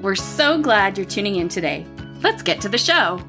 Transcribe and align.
We're 0.00 0.14
so 0.14 0.62
glad 0.62 0.96
you're 0.96 1.06
tuning 1.06 1.36
in 1.36 1.48
today. 1.48 1.84
Let's 2.22 2.42
get 2.42 2.60
to 2.60 2.68
the 2.68 2.78
show. 2.78 3.20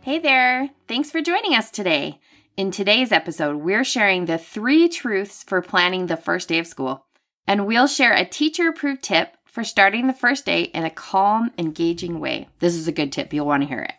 Hey 0.00 0.18
there! 0.18 0.70
Thanks 0.88 1.12
for 1.12 1.20
joining 1.20 1.54
us 1.54 1.70
today. 1.70 2.18
In 2.56 2.72
today's 2.72 3.12
episode, 3.12 3.58
we're 3.58 3.84
sharing 3.84 4.24
the 4.24 4.36
three 4.36 4.88
truths 4.88 5.44
for 5.44 5.62
planning 5.62 6.06
the 6.06 6.16
first 6.16 6.48
day 6.48 6.58
of 6.58 6.66
school, 6.66 7.06
and 7.46 7.66
we'll 7.68 7.86
share 7.86 8.14
a 8.14 8.24
teacher 8.24 8.68
approved 8.68 9.04
tip 9.04 9.36
for 9.44 9.62
starting 9.62 10.08
the 10.08 10.12
first 10.12 10.44
day 10.44 10.62
in 10.62 10.84
a 10.84 10.90
calm, 10.90 11.52
engaging 11.56 12.18
way. 12.18 12.48
This 12.58 12.74
is 12.74 12.88
a 12.88 12.92
good 12.92 13.12
tip, 13.12 13.32
you'll 13.32 13.46
want 13.46 13.62
to 13.62 13.68
hear 13.68 13.82
it. 13.82 13.94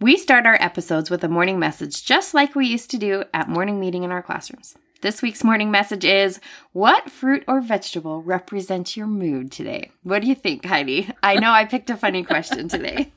We 0.00 0.16
start 0.16 0.46
our 0.46 0.56
episodes 0.60 1.10
with 1.10 1.24
a 1.24 1.28
morning 1.28 1.58
message 1.58 2.04
just 2.04 2.32
like 2.32 2.54
we 2.54 2.68
used 2.68 2.92
to 2.92 2.96
do 2.96 3.24
at 3.34 3.48
morning 3.48 3.80
meeting 3.80 4.04
in 4.04 4.12
our 4.12 4.22
classrooms. 4.22 4.76
This 5.00 5.22
week's 5.22 5.44
morning 5.44 5.70
message 5.70 6.04
is 6.04 6.40
What 6.72 7.08
fruit 7.08 7.44
or 7.46 7.60
vegetable 7.60 8.20
represents 8.20 8.96
your 8.96 9.06
mood 9.06 9.52
today? 9.52 9.92
What 10.02 10.22
do 10.22 10.28
you 10.28 10.34
think, 10.34 10.64
Heidi? 10.64 11.08
I 11.22 11.36
know 11.36 11.52
I 11.52 11.66
picked 11.66 11.88
a 11.88 11.96
funny 11.96 12.24
question 12.24 12.66
today. 12.66 13.12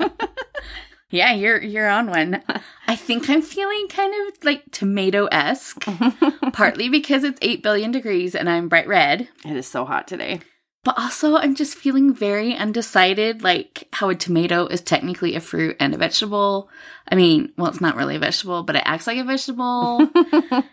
yeah, 1.10 1.34
you're 1.34 1.60
you're 1.60 1.90
on 1.90 2.06
one. 2.06 2.44
I 2.88 2.96
think 2.96 3.28
I'm 3.32 3.42
feeling 3.42 3.88
kind 3.88 4.14
of 4.14 4.44
like 4.44 4.70
tomato-esque, 4.70 5.84
partly 6.54 6.88
because 6.88 7.24
it's 7.24 7.40
8 7.42 7.64
billion 7.64 7.90
degrees 7.90 8.36
and 8.36 8.48
I'm 8.48 8.70
bright 8.70 8.88
red. 8.88 9.30
It 9.44 9.58
is 9.58 9.66
so 9.66 9.84
hot 9.84 10.08
today. 10.08 10.42
But 10.84 10.98
also, 10.98 11.36
I'm 11.36 11.54
just 11.54 11.76
feeling 11.76 12.12
very 12.12 12.56
undecided, 12.56 13.44
like 13.44 13.88
how 13.94 14.10
a 14.10 14.16
tomato 14.16 14.66
is 14.66 14.82
technically 14.82 15.36
a 15.36 15.40
fruit 15.40 15.78
and 15.80 15.94
a 15.94 15.98
vegetable. 15.98 16.70
I 17.08 17.14
mean, 17.14 17.52
well, 17.56 17.68
it's 17.68 17.82
not 17.82 17.96
really 17.96 18.16
a 18.16 18.20
vegetable, 18.20 18.64
but 18.64 18.76
it 18.76 18.84
acts 18.86 19.06
like 19.06 19.20
a 19.20 19.24
vegetable. 19.24 20.00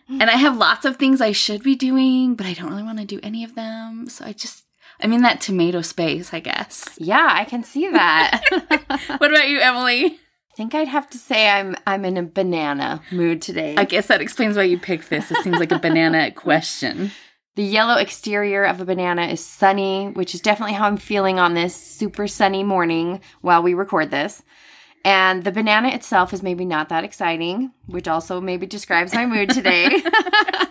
and 0.09 0.31
I 0.31 0.37
have 0.37 0.57
lots 0.57 0.87
of 0.87 0.97
things 0.97 1.21
I 1.21 1.33
should 1.33 1.63
be 1.63 1.77
doing, 1.77 2.37
but 2.37 2.47
I 2.47 2.55
don't 2.55 2.71
really 2.71 2.85
want 2.85 2.99
to 3.01 3.05
do 3.05 3.21
any 3.23 3.45
of 3.45 3.55
them. 3.55 4.09
So 4.09 4.25
I 4.25 4.33
just, 4.33 4.65
I'm 5.03 5.13
in 5.13 5.23
that 5.23 5.43
tomato 5.43 5.83
space, 5.83 6.33
I 6.33 6.41
guess. 6.41 6.89
Yeah, 6.97 7.29
I 7.31 7.45
can 7.45 7.63
see 7.63 7.87
that. 7.91 8.43
what 9.19 9.31
about 9.31 9.51
you, 9.51 9.61
Emily? 9.61 10.07
I 10.07 10.57
think 10.57 10.75
I'd 10.75 10.89
have 10.89 11.09
to 11.11 11.19
say 11.19 11.49
I'm 11.49 11.77
I'm 11.87 12.05
in 12.05 12.17
a 12.17 12.23
banana 12.25 13.01
mood 13.13 13.41
today. 13.43 13.77
I 13.77 13.85
guess 13.85 14.09
that 14.09 14.21
explains 14.21 14.57
why 14.57 14.65
you 14.65 14.77
picked 14.77 15.09
this. 15.09 15.31
It 15.31 15.45
seems 15.45 15.59
like 15.59 15.71
a 15.71 15.79
banana 15.79 16.33
question. 16.33 17.13
The 17.59 17.65
yellow 17.65 17.97
exterior 17.97 18.63
of 18.63 18.81
a 18.81 18.85
banana 18.85 19.23
is 19.23 19.45
sunny, 19.45 20.11
which 20.11 20.33
is 20.33 20.41
definitely 20.41 20.75
how 20.75 20.87
I'm 20.87 20.97
feeling 20.97 21.41
on 21.41 21.55
this 21.55 21.75
super 21.75 22.29
sunny 22.29 22.63
morning 22.63 23.21
while 23.41 23.65
we 23.65 23.75
record 23.75 24.13
this. 24.13 24.45
And 25.05 25.43
the 25.43 25.51
banana 25.51 25.89
itself 25.89 26.33
is 26.33 26.41
maybe 26.41 26.65
not 26.65 26.89
that 26.91 27.03
exciting, 27.03 27.73
which 27.87 28.07
also 28.07 28.41
maybe 28.41 28.67
describes 28.67 29.13
my 29.13 29.27
mood 29.27 29.51
today. 29.51 29.89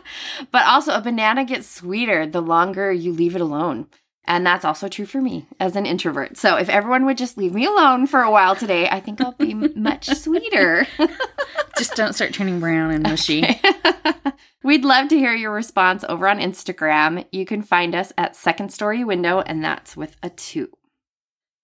but 0.51 0.65
also, 0.65 0.93
a 0.93 1.01
banana 1.01 1.43
gets 1.43 1.69
sweeter 1.69 2.25
the 2.25 2.41
longer 2.41 2.89
you 2.89 3.11
leave 3.11 3.35
it 3.35 3.41
alone. 3.41 3.87
And 4.27 4.45
that's 4.45 4.65
also 4.65 4.89
true 4.89 5.05
for 5.05 5.21
me 5.21 5.47
as 5.59 5.77
an 5.77 5.85
introvert. 5.85 6.35
So 6.37 6.57
if 6.57 6.67
everyone 6.67 7.05
would 7.05 7.17
just 7.17 7.37
leave 7.37 7.53
me 7.53 7.65
alone 7.65 8.07
for 8.07 8.21
a 8.21 8.29
while 8.29 8.55
today, 8.55 8.89
I 8.89 8.99
think 8.99 9.21
I'll 9.21 9.31
be 9.31 9.53
much 9.75 10.07
sweeter. 10.07 10.85
just 11.77 11.95
don't 11.95 12.13
start 12.13 12.33
turning 12.33 12.59
brown 12.59 12.91
and 12.91 13.03
mushy. 13.03 13.61
We'd 14.63 14.83
love 14.83 15.07
to 15.09 15.17
hear 15.17 15.33
your 15.33 15.53
response 15.53 16.03
over 16.09 16.27
on 16.27 16.39
Instagram. 16.39 17.25
You 17.31 17.45
can 17.45 17.61
find 17.61 17.95
us 17.95 18.11
at 18.17 18.35
Second 18.35 18.73
Story 18.73 19.05
Window, 19.05 19.39
and 19.39 19.63
that's 19.63 19.95
with 19.95 20.17
a 20.21 20.29
two. 20.29 20.69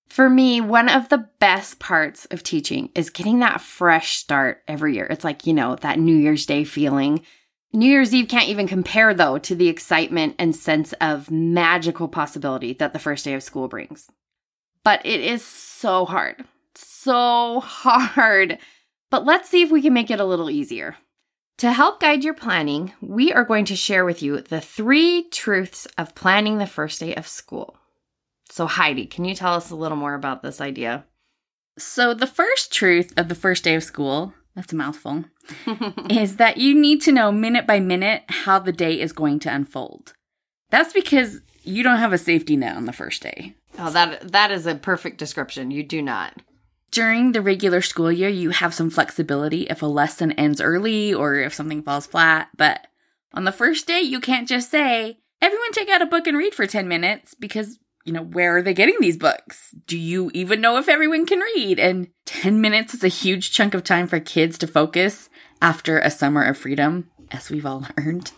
For 0.08 0.30
me, 0.30 0.62
one 0.62 0.88
of 0.88 1.10
the 1.10 1.28
best 1.40 1.80
parts 1.80 2.26
of 2.26 2.44
teaching 2.44 2.92
is 2.96 3.10
getting 3.10 3.40
that 3.40 3.62
fresh 3.62 4.16
start 4.16 4.62
every 4.68 4.96
year. 4.96 5.08
It's 5.10 5.24
like, 5.24 5.46
you 5.46 5.54
know, 5.54 5.76
that 5.78 6.00
New 6.00 6.16
Year's 6.16 6.46
Day 6.46 6.64
feeling. 6.64 7.26
New 7.76 7.90
Year's 7.90 8.14
Eve 8.14 8.28
can't 8.28 8.50
even 8.50 8.68
compare, 8.68 9.16
though, 9.16 9.40
to 9.40 9.56
the 9.56 9.68
excitement 9.68 10.36
and 10.38 10.56
sense 10.56 10.94
of 11.02 11.32
magical 11.32 12.08
possibility 12.08 12.74
that 12.74 12.94
the 12.94 13.00
first 13.00 13.26
day 13.26 13.34
of 13.34 13.42
school 13.42 13.68
brings. 13.68 14.12
But 14.84 15.04
it 15.04 15.22
is 15.22 15.44
so 15.44 16.06
hard. 16.06 16.46
So 16.76 17.62
hard. 17.62 18.60
But 19.10 19.26
let's 19.26 19.50
see 19.50 19.64
if 19.64 19.72
we 19.72 19.82
can 19.82 19.94
make 19.94 20.12
it 20.12 20.20
a 20.20 20.26
little 20.26 20.52
easier. 20.52 20.98
To 21.58 21.72
help 21.72 22.00
guide 22.00 22.24
your 22.24 22.36
planning, 22.36 22.94
we 23.02 23.34
are 23.34 23.44
going 23.44 23.66
to 23.66 23.76
share 23.76 24.06
with 24.06 24.22
you 24.22 24.42
the 24.42 24.62
three 24.62 25.30
truths 25.32 25.88
of 25.98 26.14
planning 26.14 26.60
the 26.60 26.68
first 26.68 27.00
day 27.00 27.16
of 27.16 27.28
school. 27.28 27.78
So, 28.50 28.68
Heidi, 28.68 29.08
can 29.08 29.26
you 29.26 29.34
tell 29.34 29.54
us 29.54 29.72
a 29.72 29.76
little 29.76 29.98
more 29.98 30.14
about 30.14 30.44
this 30.44 30.62
idea? 30.62 31.06
So, 31.80 32.14
the 32.14 32.28
first 32.28 32.72
truth 32.72 33.14
of 33.18 33.30
the 33.30 33.36
first 33.36 33.64
day 33.64 33.74
of 33.74 33.84
school, 33.84 34.34
that's 34.56 34.74
a 34.74 34.76
mouthful, 34.76 35.26
is 36.10 36.38
that 36.38 36.58
you 36.58 36.74
need 36.74 37.02
to 37.04 37.12
know 37.12 37.32
minute 37.32 37.66
by 37.66 37.80
minute 37.80 38.24
how 38.28 38.60
the 38.60 38.72
day 38.72 39.00
is 39.00 39.14
going 39.14 39.40
to 39.40 39.54
unfold. 39.54 40.14
That's 40.70 40.94
because 40.94 41.42
you 41.64 41.84
don't 41.84 41.98
have 41.98 42.14
a 42.14 42.18
safety 42.18 42.56
net 42.56 42.76
on 42.76 42.86
the 42.86 42.94
first 42.94 43.22
day. 43.22 43.56
Oh, 43.78 43.92
that 43.92 44.32
that 44.32 44.52
is 44.52 44.66
a 44.66 44.76
perfect 44.76 45.18
description. 45.18 45.72
You 45.72 45.84
do 45.84 46.02
not. 46.02 46.42
During 46.92 47.32
the 47.32 47.42
regular 47.42 47.82
school 47.82 48.12
year, 48.12 48.30
you 48.30 48.52
have 48.52 48.74
some 48.74 48.92
flexibility 48.92 49.64
if 49.64 49.82
a 49.82 49.88
lesson 49.88 50.32
ends 50.34 50.62
early 50.62 51.14
or 51.14 51.36
if 51.36 51.54
something 51.54 51.82
falls 51.82 52.06
flat, 52.06 52.50
but 52.56 52.86
on 53.34 53.46
the 53.46 53.52
first 53.52 53.88
day, 53.88 54.02
you 54.02 54.20
can't 54.20 54.48
just 54.48 54.70
say, 54.70 55.18
everyone 55.42 55.72
take 55.72 55.90
out 55.90 56.04
a 56.04 56.06
book 56.06 56.28
and 56.28 56.38
read 56.38 56.54
for 56.54 56.68
10 56.68 56.88
minutes 56.88 57.34
because, 57.34 57.80
you 58.04 58.12
know, 58.12 58.24
where 58.24 58.58
are 58.58 58.62
they 58.62 58.74
getting 58.74 58.98
these 59.00 59.18
books? 59.18 59.74
Do 59.88 59.98
you 59.98 60.30
even 60.34 60.62
know 60.62 60.78
if 60.78 60.90
everyone 60.90 61.26
can 61.26 61.40
read? 61.40 61.80
And 61.80 62.10
10 62.26 62.60
minutes 62.60 62.94
is 62.94 63.04
a 63.04 63.10
huge 63.10 63.52
chunk 63.52 63.74
of 63.74 63.84
time 63.84 64.08
for 64.08 64.20
kids 64.20 64.58
to 64.60 64.68
focus 64.68 65.30
after 65.62 66.00
a 66.00 66.12
summer 66.12 66.44
of 66.44 66.58
freedom, 66.58 67.10
as 67.32 67.50
we've 67.50 67.66
all 67.66 67.88
learned. 67.98 68.32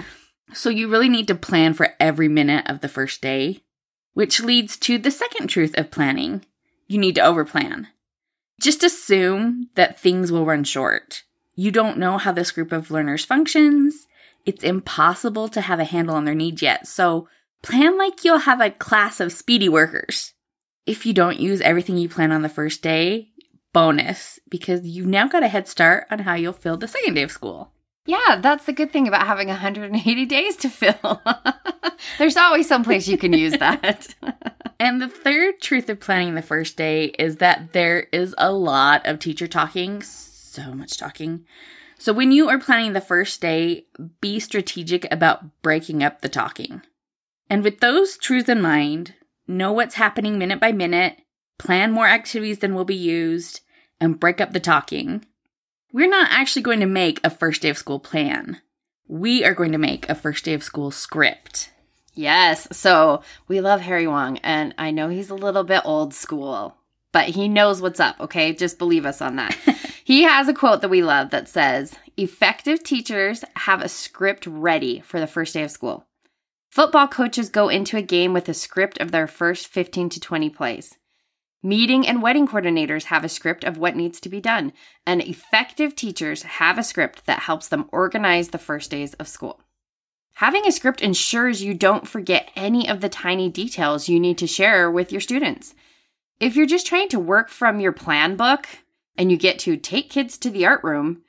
so 0.52 0.70
you 0.70 0.88
really 0.88 1.08
need 1.08 1.26
to 1.28 1.34
plan 1.34 1.74
for 1.74 1.94
every 1.98 2.28
minute 2.28 2.68
of 2.68 2.80
the 2.80 2.88
first 2.88 3.20
day, 3.20 3.62
which 4.14 4.40
leads 4.40 4.76
to 4.76 4.98
the 4.98 5.10
second 5.10 5.48
truth 5.48 5.76
of 5.76 5.90
planning. 5.90 6.44
You 6.86 6.98
need 6.98 7.16
to 7.16 7.20
overplan. 7.20 7.86
Just 8.60 8.82
assume 8.82 9.68
that 9.74 9.98
things 9.98 10.30
will 10.30 10.44
run 10.44 10.64
short. 10.64 11.24
You 11.54 11.70
don't 11.72 11.98
know 11.98 12.18
how 12.18 12.32
this 12.32 12.52
group 12.52 12.70
of 12.70 12.90
learners 12.90 13.24
functions. 13.24 14.06
It's 14.46 14.62
impossible 14.62 15.48
to 15.48 15.60
have 15.60 15.80
a 15.80 15.84
handle 15.84 16.14
on 16.14 16.24
their 16.24 16.34
needs 16.34 16.62
yet. 16.62 16.86
So 16.86 17.28
plan 17.62 17.98
like 17.98 18.24
you'll 18.24 18.38
have 18.38 18.60
a 18.60 18.70
class 18.70 19.20
of 19.20 19.32
speedy 19.32 19.68
workers. 19.68 20.34
If 20.86 21.04
you 21.04 21.12
don't 21.12 21.40
use 21.40 21.60
everything 21.60 21.98
you 21.98 22.08
plan 22.08 22.32
on 22.32 22.42
the 22.42 22.48
first 22.48 22.82
day, 22.82 23.30
bonus, 23.72 24.38
because 24.48 24.86
you've 24.86 25.06
now 25.06 25.28
got 25.28 25.42
a 25.42 25.48
head 25.48 25.68
start 25.68 26.06
on 26.10 26.20
how 26.20 26.34
you'll 26.34 26.52
fill 26.52 26.76
the 26.76 26.88
second 26.88 27.14
day 27.14 27.22
of 27.22 27.30
school. 27.30 27.72
Yeah, 28.06 28.40
that's 28.40 28.64
the 28.64 28.72
good 28.72 28.90
thing 28.90 29.06
about 29.06 29.26
having 29.26 29.48
180 29.48 30.26
days 30.26 30.56
to 30.56 30.70
fill. 30.70 31.22
There's 32.18 32.38
always 32.38 32.66
some 32.66 32.82
place 32.82 33.06
you 33.06 33.18
can 33.18 33.34
use 33.34 33.52
that. 33.58 34.14
and 34.80 35.00
the 35.00 35.08
third 35.08 35.60
truth 35.60 35.90
of 35.90 36.00
planning 36.00 36.34
the 36.34 36.42
first 36.42 36.78
day 36.78 37.06
is 37.18 37.36
that 37.36 37.74
there 37.74 38.06
is 38.10 38.34
a 38.38 38.50
lot 38.50 39.06
of 39.06 39.18
teacher 39.18 39.46
talking, 39.46 40.00
so 40.00 40.72
much 40.72 40.96
talking. 40.96 41.44
So 41.98 42.14
when 42.14 42.32
you 42.32 42.48
are 42.48 42.58
planning 42.58 42.94
the 42.94 43.00
first 43.02 43.42
day, 43.42 43.84
be 44.22 44.40
strategic 44.40 45.06
about 45.12 45.60
breaking 45.60 46.02
up 46.02 46.22
the 46.22 46.30
talking. 46.30 46.80
And 47.50 47.64
with 47.64 47.80
those 47.80 48.18
truths 48.18 48.48
in 48.48 48.60
mind, 48.60 49.14
know 49.46 49.72
what's 49.72 49.94
happening 49.94 50.38
minute 50.38 50.60
by 50.60 50.72
minute, 50.72 51.16
plan 51.58 51.92
more 51.92 52.06
activities 52.06 52.58
than 52.58 52.74
will 52.74 52.84
be 52.84 52.94
used, 52.94 53.60
and 54.00 54.20
break 54.20 54.40
up 54.40 54.52
the 54.52 54.60
talking. 54.60 55.24
We're 55.92 56.08
not 56.08 56.28
actually 56.30 56.62
going 56.62 56.80
to 56.80 56.86
make 56.86 57.20
a 57.24 57.30
first 57.30 57.62
day 57.62 57.70
of 57.70 57.78
school 57.78 57.98
plan. 57.98 58.60
We 59.06 59.44
are 59.44 59.54
going 59.54 59.72
to 59.72 59.78
make 59.78 60.08
a 60.08 60.14
first 60.14 60.44
day 60.44 60.52
of 60.52 60.62
school 60.62 60.90
script. 60.90 61.70
Yes. 62.14 62.68
So 62.72 63.22
we 63.46 63.60
love 63.60 63.80
Harry 63.80 64.06
Wong, 64.06 64.38
and 64.38 64.74
I 64.76 64.90
know 64.90 65.08
he's 65.08 65.30
a 65.30 65.34
little 65.34 65.64
bit 65.64 65.82
old 65.84 66.12
school, 66.12 66.76
but 67.12 67.30
he 67.30 67.48
knows 67.48 67.80
what's 67.80 68.00
up, 68.00 68.20
okay? 68.20 68.52
Just 68.52 68.78
believe 68.78 69.06
us 69.06 69.22
on 69.22 69.36
that. 69.36 69.54
he 70.04 70.24
has 70.24 70.48
a 70.48 70.52
quote 70.52 70.82
that 70.82 70.90
we 70.90 71.02
love 71.02 71.30
that 71.30 71.48
says 71.48 71.94
Effective 72.16 72.82
teachers 72.82 73.44
have 73.56 73.80
a 73.80 73.88
script 73.88 74.46
ready 74.46 75.00
for 75.00 75.20
the 75.20 75.28
first 75.28 75.54
day 75.54 75.62
of 75.62 75.70
school. 75.70 76.07
Football 76.70 77.08
coaches 77.08 77.48
go 77.48 77.68
into 77.68 77.96
a 77.96 78.02
game 78.02 78.32
with 78.32 78.48
a 78.48 78.54
script 78.54 78.98
of 79.00 79.10
their 79.10 79.26
first 79.26 79.66
15 79.68 80.10
to 80.10 80.20
20 80.20 80.50
plays. 80.50 80.98
Meeting 81.62 82.06
and 82.06 82.22
wedding 82.22 82.46
coordinators 82.46 83.04
have 83.04 83.24
a 83.24 83.28
script 83.28 83.64
of 83.64 83.78
what 83.78 83.96
needs 83.96 84.20
to 84.20 84.28
be 84.28 84.40
done, 84.40 84.72
and 85.06 85.22
effective 85.22 85.96
teachers 85.96 86.42
have 86.42 86.78
a 86.78 86.84
script 86.84 87.26
that 87.26 87.40
helps 87.40 87.66
them 87.66 87.88
organize 87.90 88.50
the 88.50 88.58
first 88.58 88.90
days 88.90 89.14
of 89.14 89.26
school. 89.26 89.60
Having 90.34 90.68
a 90.68 90.72
script 90.72 91.00
ensures 91.00 91.64
you 91.64 91.74
don't 91.74 92.06
forget 92.06 92.52
any 92.54 92.88
of 92.88 93.00
the 93.00 93.08
tiny 93.08 93.48
details 93.48 94.08
you 94.08 94.20
need 94.20 94.38
to 94.38 94.46
share 94.46 94.88
with 94.88 95.10
your 95.10 95.20
students. 95.20 95.74
If 96.38 96.54
you're 96.54 96.66
just 96.66 96.86
trying 96.86 97.08
to 97.08 97.18
work 97.18 97.48
from 97.48 97.80
your 97.80 97.90
plan 97.90 98.36
book 98.36 98.68
and 99.16 99.32
you 99.32 99.36
get 99.36 99.58
to 99.60 99.76
take 99.76 100.10
kids 100.10 100.38
to 100.38 100.50
the 100.50 100.64
art 100.64 100.84
room, 100.84 101.22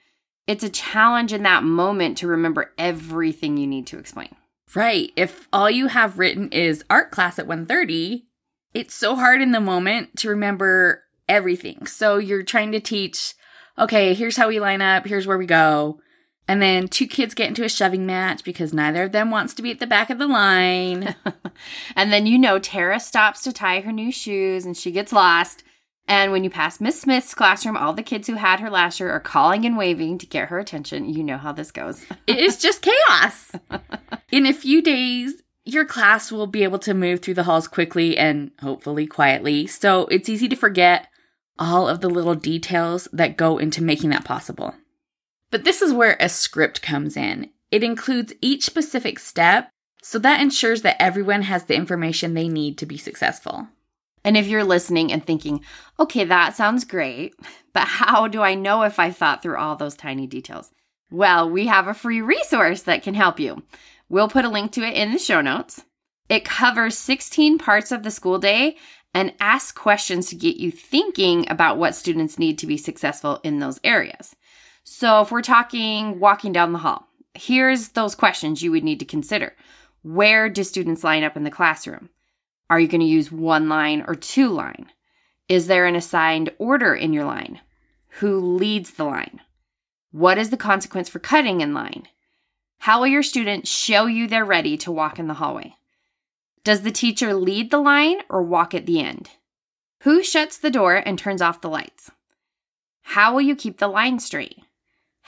it's 0.46 0.64
a 0.64 0.70
challenge 0.70 1.34
in 1.34 1.42
that 1.44 1.64
moment 1.64 2.20
to 2.20 2.28
remember 2.28 2.72
everything 2.78 3.58
you 3.58 3.66
need 3.66 3.88
to 3.88 3.98
explain. 3.98 4.36
Right. 4.76 5.12
If 5.16 5.48
all 5.52 5.70
you 5.70 5.88
have 5.88 6.20
written 6.20 6.50
is 6.50 6.84
art 6.90 7.12
class 7.12 7.40
at 7.40 7.48
1:30, 7.48 8.26
it's 8.74 8.94
so 8.94 9.16
hard 9.16 9.42
in 9.42 9.52
the 9.52 9.60
moment 9.60 10.18
to 10.18 10.30
remember 10.30 11.04
everything. 11.28 11.88
So 11.88 12.18
you're 12.18 12.44
trying 12.44 12.72
to 12.74 12.80
teach, 12.80 13.34
okay, 13.78 14.14
here's 14.14 14.38
how 14.38 14.48
we 14.48 14.60
line 14.60 14.82
up, 14.82 15.08
here's 15.08 15.26
where 15.26 15.38
we 15.38 15.46
go. 15.46 16.00
And 16.48 16.62
then 16.62 16.88
two 16.88 17.06
kids 17.06 17.36
get 17.36 17.48
into 17.48 17.64
a 17.64 17.70
shoving 17.70 18.08
match 18.08 18.44
because 18.44 18.74
neither 18.74 19.04
of 19.04 19.12
them 19.12 19.30
wants 19.30 19.54
to 19.54 19.62
be 19.62 19.70
at 19.70 19.80
the 19.80 19.86
back 19.86 20.10
of 20.10 20.18
the 20.18 20.28
line. 20.28 21.16
and 21.96 22.12
then 22.12 22.26
you 22.26 22.40
know 22.40 22.58
Tara 22.58 23.00
stops 23.00 23.44
to 23.44 23.54
tie 23.54 23.82
her 23.82 23.92
new 23.92 24.12
shoes 24.12 24.66
and 24.66 24.76
she 24.76 24.90
gets 24.90 25.14
lost. 25.14 25.64
And 26.10 26.32
when 26.32 26.44
you 26.44 26.50
pass 26.50 26.82
Miss 26.82 27.00
Smith's 27.00 27.36
classroom, 27.36 27.78
all 27.78 27.94
the 27.94 28.02
kids 28.02 28.26
who 28.28 28.34
had 28.34 28.60
her 28.62 28.72
last 28.72 29.00
year 29.00 29.12
are 29.12 29.20
calling 29.20 29.64
and 29.64 29.78
waving 29.78 30.18
to 30.18 30.26
get 30.26 30.50
her 30.50 30.58
attention. 30.58 31.08
You 31.08 31.24
know 31.24 31.38
how 31.38 31.52
this 31.52 31.72
goes. 31.72 32.04
it 32.28 32.40
is 32.40 32.58
just 32.58 32.82
chaos. 32.82 33.52
In 34.32 34.48
a 34.48 34.54
few 34.54 34.82
days, 34.82 35.44
your 35.66 35.86
class 35.86 36.32
will 36.32 36.48
be 36.48 36.64
able 36.64 36.80
to 36.80 36.96
move 36.96 37.20
through 37.20 37.36
the 37.36 37.44
halls 37.44 37.68
quickly 37.68 38.18
and 38.18 38.50
hopefully 38.60 39.06
quietly. 39.06 39.68
So 39.68 40.08
it's 40.08 40.28
easy 40.28 40.50
to 40.50 40.56
forget 40.56 41.10
all 41.60 41.88
of 41.88 42.02
the 42.02 42.10
little 42.10 42.36
details 42.36 43.08
that 43.14 43.38
go 43.38 43.60
into 43.60 43.84
making 43.84 44.10
that 44.10 44.26
possible. 44.26 44.74
But 45.52 45.64
this 45.64 45.80
is 45.84 45.94
where 45.94 46.18
a 46.20 46.28
script 46.28 46.82
comes 46.82 47.16
in. 47.18 47.52
It 47.70 47.84
includes 47.84 48.34
each 48.42 48.64
specific 48.64 49.20
step, 49.20 49.70
so 50.02 50.18
that 50.20 50.42
ensures 50.42 50.82
that 50.82 51.00
everyone 51.00 51.44
has 51.44 51.66
the 51.66 51.76
information 51.76 52.34
they 52.34 52.48
need 52.48 52.80
to 52.80 52.88
be 52.88 52.98
successful. 52.98 53.68
And 54.24 54.36
if 54.36 54.48
you're 54.48 54.64
listening 54.64 55.12
and 55.12 55.26
thinking, 55.26 55.62
okay, 56.00 56.24
that 56.26 56.56
sounds 56.56 56.86
great, 56.86 57.36
but 57.74 57.88
how 57.88 58.28
do 58.28 58.42
I 58.42 58.56
know 58.56 58.84
if 58.84 59.00
I 59.00 59.12
thought 59.12 59.42
through 59.42 59.58
all 59.58 59.76
those 59.76 59.96
tiny 59.96 60.28
details? 60.28 60.72
Well, 61.12 61.50
we 61.50 61.68
have 61.68 61.88
a 61.88 61.94
free 61.94 62.22
resource 62.22 62.84
that 62.84 63.02
can 63.02 63.14
help 63.14 63.40
you. 63.40 63.64
We'll 64.10 64.30
put 64.30 64.46
a 64.46 64.50
link 64.50 64.72
to 64.74 64.84
it 64.84 64.96
in 64.96 65.12
the 65.12 65.20
show 65.20 65.42
notes. 65.42 65.84
It 66.28 66.46
covers 66.46 66.98
16 66.98 67.58
parts 67.58 67.92
of 67.92 68.04
the 68.04 68.12
school 68.12 68.38
day 68.38 68.78
and 69.14 69.34
asks 69.40 69.72
questions 69.72 70.28
to 70.30 70.36
get 70.36 70.58
you 70.58 70.72
thinking 70.72 71.50
about 71.50 71.78
what 71.78 71.96
students 71.96 72.38
need 72.38 72.60
to 72.60 72.68
be 72.68 72.78
successful 72.78 73.40
in 73.44 73.60
those 73.60 73.80
areas. 73.84 74.36
So 74.84 75.22
if 75.22 75.32
we're 75.32 75.42
talking 75.42 76.20
walking 76.20 76.52
down 76.52 76.74
the 76.74 76.80
hall, 76.80 77.08
here's 77.34 77.90
those 77.90 78.16
questions 78.16 78.62
you 78.62 78.72
would 78.72 78.84
need 78.84 79.00
to 79.00 79.06
consider. 79.06 79.56
Where 80.04 80.50
do 80.50 80.64
students 80.64 81.04
line 81.04 81.24
up 81.24 81.36
in 81.36 81.44
the 81.44 81.52
classroom? 81.52 82.10
Are 82.70 82.80
you 82.80 82.88
going 82.88 83.02
to 83.02 83.08
use 83.08 83.32
one 83.32 83.68
line 83.68 84.04
or 84.08 84.16
two 84.16 84.50
line? 84.50 84.92
Is 85.48 85.68
there 85.68 85.88
an 85.88 85.96
assigned 85.96 86.52
order 86.60 86.94
in 86.94 87.14
your 87.14 87.26
line? 87.26 87.62
Who 88.20 88.40
leads 88.40 88.92
the 88.92 89.06
line? 89.06 89.42
What 90.12 90.38
is 90.38 90.52
the 90.52 90.58
consequence 90.58 91.10
for 91.10 91.20
cutting 91.20 91.62
in 91.62 91.74
line? 91.74 92.08
How 92.80 93.00
will 93.00 93.08
your 93.08 93.24
student 93.24 93.68
show 93.68 94.06
you 94.06 94.28
they're 94.28 94.46
ready 94.46 94.78
to 94.78 94.92
walk 94.92 95.18
in 95.18 95.28
the 95.28 95.36
hallway? 95.36 95.76
Does 96.64 96.82
the 96.84 96.92
teacher 96.92 97.34
lead 97.34 97.72
the 97.72 97.80
line 97.80 98.20
or 98.30 98.44
walk 98.44 98.74
at 98.74 98.86
the 98.86 99.00
end? 99.00 99.32
Who 100.04 100.24
shuts 100.24 100.58
the 100.58 100.72
door 100.72 100.96
and 100.96 101.18
turns 101.18 101.42
off 101.42 101.62
the 101.62 101.70
lights? 101.70 102.12
How 103.02 103.34
will 103.34 103.42
you 103.42 103.56
keep 103.56 103.80
the 103.80 103.88
line 103.88 104.20
straight? 104.20 104.60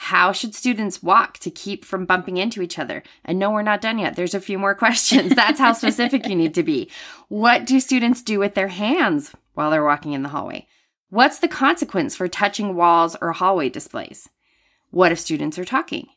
How 0.06 0.32
should 0.32 0.56
students 0.56 1.04
walk 1.04 1.38
to 1.38 1.52
keep 1.52 1.86
from 1.86 2.08
bumping 2.08 2.38
into 2.38 2.64
each 2.64 2.80
other? 2.80 3.04
And 3.24 3.38
no, 3.38 3.52
we're 3.52 3.62
not 3.62 3.82
done 3.82 4.00
yet. 4.00 4.16
There's 4.16 4.34
a 4.34 4.42
few 4.42 4.58
more 4.58 4.74
questions. 4.84 5.36
That's 5.36 5.60
how 5.60 5.74
specific 5.74 6.28
you 6.28 6.36
need 6.36 6.56
to 6.56 6.64
be. 6.64 6.90
What 7.28 7.68
do 7.68 7.80
students 7.80 8.24
do 8.24 8.40
with 8.40 8.56
their 8.56 8.70
hands 8.70 9.32
while 9.54 9.70
they're 9.70 9.86
walking 9.86 10.14
in 10.14 10.24
the 10.24 10.30
hallway? 10.30 10.66
What's 11.12 11.38
the 11.38 11.48
consequence 11.48 12.16
for 12.16 12.28
touching 12.28 12.76
walls 12.76 13.16
or 13.22 13.32
hallway 13.32 13.70
displays? 13.70 14.28
What 14.90 15.12
if 15.12 15.20
students 15.20 15.60
are 15.60 15.66
talking? 15.66 16.08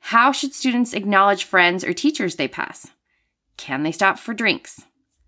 How 0.00 0.32
should 0.32 0.52
students 0.52 0.92
acknowledge 0.92 1.44
friends 1.44 1.84
or 1.84 1.92
teachers 1.92 2.34
they 2.34 2.48
pass? 2.48 2.90
Can 3.56 3.84
they 3.84 3.92
stop 3.92 4.18
for 4.18 4.34
drinks? 4.34 4.82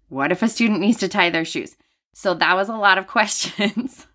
What 0.08 0.32
if 0.32 0.42
a 0.42 0.48
student 0.48 0.80
needs 0.80 0.98
to 0.98 1.08
tie 1.08 1.30
their 1.30 1.44
shoes? 1.44 1.76
So 2.12 2.34
that 2.34 2.56
was 2.56 2.68
a 2.68 2.76
lot 2.76 2.98
of 2.98 3.06
questions. 3.16 4.08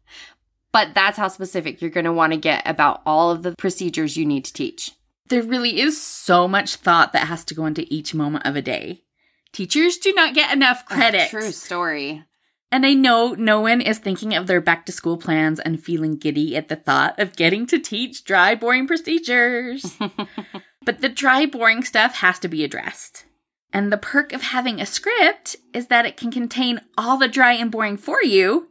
But 0.71 0.93
that's 0.93 1.17
how 1.17 1.27
specific 1.27 1.81
you're 1.81 1.89
going 1.89 2.05
to 2.05 2.13
want 2.13 2.33
to 2.33 2.37
get 2.37 2.61
about 2.65 3.01
all 3.05 3.31
of 3.31 3.43
the 3.43 3.55
procedures 3.57 4.17
you 4.17 4.25
need 4.25 4.45
to 4.45 4.53
teach. 4.53 4.91
There 5.29 5.43
really 5.43 5.79
is 5.79 6.01
so 6.01 6.47
much 6.47 6.75
thought 6.75 7.13
that 7.13 7.27
has 7.27 7.43
to 7.45 7.55
go 7.55 7.65
into 7.65 7.91
each 7.93 8.13
moment 8.13 8.45
of 8.45 8.55
a 8.55 8.61
day. 8.61 9.03
Teachers 9.51 9.97
do 9.97 10.13
not 10.13 10.35
get 10.35 10.53
enough 10.53 10.83
ah, 10.89 10.95
credit. 10.95 11.27
Oh, 11.27 11.39
true 11.39 11.51
story. 11.51 12.23
And 12.71 12.85
I 12.85 12.93
know 12.93 13.33
no 13.33 13.61
one 13.61 13.81
is 13.81 13.97
thinking 13.97 14.35
of 14.35 14.45
their 14.45 14.61
back 14.61 14.85
to 14.85 14.91
school 14.91 15.17
plans 15.17 15.59
and 15.59 15.83
feeling 15.83 16.17
giddy 16.17 16.55
at 16.55 16.67
the 16.67 16.75
thought 16.75 17.19
of 17.19 17.35
getting 17.35 17.65
to 17.67 17.79
teach 17.79 18.23
dry, 18.23 18.53
boring 18.53 18.85
procedures. 18.85 19.97
but 20.85 21.01
the 21.01 21.09
dry, 21.09 21.47
boring 21.47 21.83
stuff 21.83 22.15
has 22.17 22.37
to 22.39 22.47
be 22.47 22.63
addressed. 22.63 23.25
And 23.73 23.91
the 23.91 23.97
perk 23.97 24.33
of 24.33 24.41
having 24.41 24.79
a 24.79 24.85
script 24.85 25.55
is 25.73 25.87
that 25.87 26.05
it 26.05 26.17
can 26.17 26.31
contain 26.31 26.81
all 26.97 27.17
the 27.17 27.27
dry 27.27 27.53
and 27.53 27.71
boring 27.71 27.97
for 27.97 28.23
you 28.23 28.68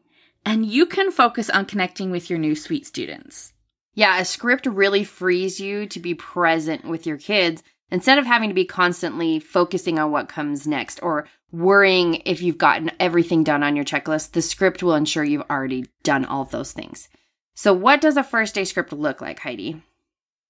and 0.49 0.65
you 0.65 0.87
can 0.87 1.11
focus 1.13 1.51
on 1.51 1.67
connecting 1.67 2.11
with 2.11 2.31
your 2.31 2.39
new 2.39 2.55
sweet 2.55 2.87
students. 2.87 3.53
Yeah, 3.95 4.19
a 4.19 4.25
script 4.25 4.65
really 4.65 5.05
frees 5.05 5.61
you 5.61 5.87
to 5.89 6.01
be 6.01 6.15
present 6.15 6.87
with 6.87 7.07
your 7.07 7.19
kids 7.19 7.63
instead 7.91 8.17
of 8.17 8.25
having 8.25 8.49
to 8.49 8.55
be 8.55 8.65
constantly 8.65 9.41
focusing 9.41 9.99
on 9.99 10.11
what 10.11 10.31
comes 10.31 10.67
next 10.67 11.01
or 11.03 11.29
worrying 11.53 12.23
if 12.25 12.41
you've 12.41 12.57
gotten 12.57 12.91
everything 12.99 13.45
done 13.45 13.63
on 13.63 13.77
your 13.77 13.85
checklist. 13.85 14.33
The 14.33 14.41
script 14.41 14.83
will 14.83 14.95
ensure 14.95 15.23
you've 15.23 15.51
already 15.51 15.85
done 16.03 16.25
all 16.25 16.41
of 16.41 16.51
those 16.51 16.73
things. 16.73 17.11
So, 17.55 17.75
what 17.75 18.01
does 18.01 18.17
a 18.17 18.23
first 18.23 18.55
day 18.55 18.65
script 18.65 18.91
look 18.95 19.21
like, 19.21 19.41
Heidi? 19.41 19.83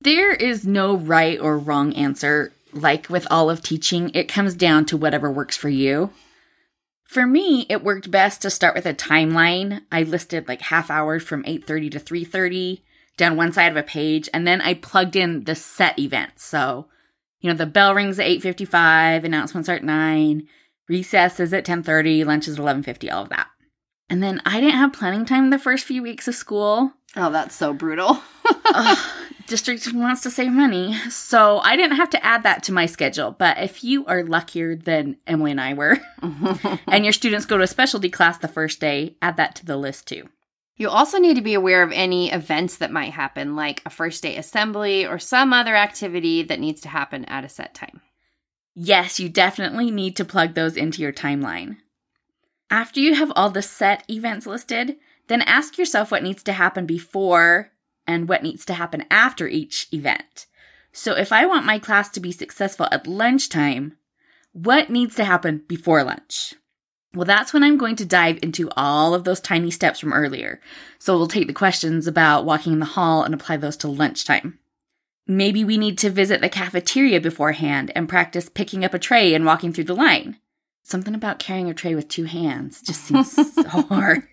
There 0.01 0.33
is 0.33 0.65
no 0.65 0.97
right 0.97 1.41
or 1.41 1.59
wrong 1.59 1.93
answer. 1.95 2.53
Like 2.73 3.11
with 3.11 3.27
all 3.33 3.51
of 3.51 3.63
teaching, 3.63 4.13
it 4.15 4.29
comes 4.29 4.55
down 4.55 4.85
to 4.87 4.97
whatever 4.97 5.29
works 5.29 5.57
for 5.57 5.69
you. 5.69 6.11
For 7.09 7.27
me, 7.27 7.65
it 7.71 7.83
worked 7.83 8.11
best 8.11 8.43
to 8.43 8.51
start 8.51 8.75
with 8.75 8.85
a 8.85 8.93
timeline. 8.93 9.81
I 9.91 10.03
listed 10.03 10.47
like 10.47 10.61
half 10.61 10.91
hours 10.91 11.23
from 11.23 11.43
8:30 11.45 11.91
to 11.93 11.99
3:30 11.99 12.83
down 13.17 13.35
one 13.35 13.51
side 13.51 13.73
of 13.73 13.79
a 13.79 13.83
page 13.83 14.29
and 14.33 14.47
then 14.47 14.61
I 14.61 14.75
plugged 14.75 15.17
in 15.17 15.45
the 15.45 15.55
set 15.55 15.99
events. 15.99 16.45
So, 16.45 16.87
you 17.41 17.51
know, 17.51 17.57
the 17.57 17.65
bell 17.65 17.95
rings 17.95 18.19
at 18.19 18.27
8:55, 18.27 19.25
announcements 19.25 19.71
are 19.71 19.77
at 19.77 19.85
9, 19.85 20.47
recess 20.87 21.41
is 21.41 21.55
at 21.55 21.65
10:30, 21.65 22.25
lunch 22.25 22.47
is 22.47 22.59
11:50, 22.59 23.11
all 23.11 23.23
of 23.23 23.31
that. 23.31 23.49
And 24.11 24.23
then 24.23 24.43
I 24.45 24.61
didn't 24.61 24.77
have 24.77 24.93
planning 24.93 25.25
time 25.25 25.49
the 25.49 25.59
first 25.59 25.87
few 25.87 26.03
weeks 26.03 26.29
of 26.29 26.35
school. 26.35 26.93
Oh, 27.17 27.31
that's 27.31 27.55
so 27.55 27.73
brutal. 27.73 28.23
district 29.49 29.93
wants 29.93 30.23
to 30.23 30.31
save 30.31 30.53
money. 30.53 30.95
So 31.11 31.59
I 31.59 31.77
didn't 31.77 31.97
have 31.97 32.11
to 32.11 32.25
add 32.25 32.45
that 32.45 32.63
to 32.65 32.73
my 32.73 32.87
schedule. 32.87 33.33
But 33.33 33.59
if 33.59 33.83
you 33.83 34.07
are 34.07 34.23
luckier 34.23 34.77
than 34.77 35.17
Emily 35.27 35.51
and 35.51 35.61
I 35.61 35.75
were, 35.75 35.99
and 36.87 37.05
your 37.05 37.13
students 37.13 37.47
go 37.47 37.57
to 37.57 37.65
a 37.65 37.67
specialty 37.67 38.11
class 38.11 38.39
the 38.39 38.49
first 38.49 38.81
day, 38.81 39.17
add 39.21 39.37
that 39.39 39.57
to 39.57 39.67
the 39.67 39.77
list 39.77 40.07
too. 40.07 40.29
You 40.77 40.89
also 40.89 41.19
need 41.19 41.35
to 41.35 41.43
be 41.43 41.55
aware 41.55 41.83
of 41.83 41.91
any 41.91 42.31
events 42.31 42.77
that 42.77 42.93
might 42.93 43.13
happen, 43.13 43.57
like 43.57 43.83
a 43.85 43.91
first 43.91 44.23
day 44.23 44.37
assembly 44.37 45.05
or 45.05 45.19
some 45.19 45.53
other 45.53 45.75
activity 45.75 46.45
that 46.45 46.61
needs 46.61 46.81
to 46.83 46.89
happen 46.89 47.25
at 47.25 47.45
a 47.45 47.49
set 47.49 47.75
time. 47.75 48.01
Yes, 48.77 49.19
you 49.19 49.29
definitely 49.29 49.91
need 49.91 50.15
to 50.17 50.25
plug 50.25 50.55
those 50.55 50.77
into 50.77 51.03
your 51.03 51.13
timeline. 51.13 51.79
After 52.71 53.01
you 53.01 53.15
have 53.15 53.33
all 53.35 53.51
the 53.51 53.63
set 53.63 54.05
events 54.09 54.47
listed, 54.47 54.97
then 55.27 55.43
ask 55.43 55.79
yourself 55.79 56.13
what 56.13 56.23
needs 56.23 56.45
to 56.45 56.53
happen 56.53 56.87
before 56.87 57.73
and 58.09 58.29
what 58.29 58.43
needs 58.43 58.65
to 58.65 58.75
happen 58.75 59.05
after 59.11 59.47
each 59.47 59.87
event. 59.93 60.47
So 60.93 61.13
if 61.13 61.31
I 61.31 61.47
want 61.47 61.67
my 61.67 61.79
class 61.79 62.09
to 62.11 62.21
be 62.21 62.33
successful 62.33 62.89
at 62.91 63.07
lunchtime, 63.07 63.97
what 64.53 64.91
needs 64.91 65.15
to 65.17 65.25
happen 65.25 65.63
before 65.69 66.03
lunch? 66.03 66.55
Well, 67.15 67.25
that's 67.25 67.53
when 67.53 67.63
I'm 67.63 67.79
going 67.79 67.97
to 67.97 68.05
dive 68.05 68.39
into 68.43 68.71
all 68.77 69.15
of 69.15 69.25
those 69.25 69.41
tiny 69.41 69.71
steps 69.71 70.01
from 70.01 70.13
earlier. 70.13 70.61
So 70.99 71.17
we'll 71.17 71.29
take 71.29 71.47
the 71.47 71.53
questions 71.53 72.07
about 72.07 72.45
walking 72.45 72.73
in 72.73 72.81
the 72.81 72.85
hall 72.87 73.23
and 73.23 73.33
apply 73.33 73.59
those 73.59 73.77
to 73.79 73.89
lunchtime. 73.89 74.59
Maybe 75.27 75.63
we 75.63 75.79
need 75.79 75.99
to 75.99 76.11
visit 76.11 76.41
the 76.41 76.49
cafeteria 76.49 77.21
beforehand 77.21 77.93
and 77.95 78.09
practice 78.09 78.49
picking 78.49 78.85
up 78.85 78.95
a 78.95 78.99
tray 78.99 79.35
and 79.35 79.45
walking 79.45 79.73
through 79.73 79.85
the 79.85 79.95
line. 79.95 80.39
Something 80.83 81.15
about 81.15 81.39
carrying 81.39 81.69
a 81.69 81.75
tray 81.75 81.95
with 81.95 82.09
two 82.09 82.25
hands 82.25 82.81
just 82.81 83.03
seems 83.03 83.33
so 83.55 83.63
hard. 83.63 84.27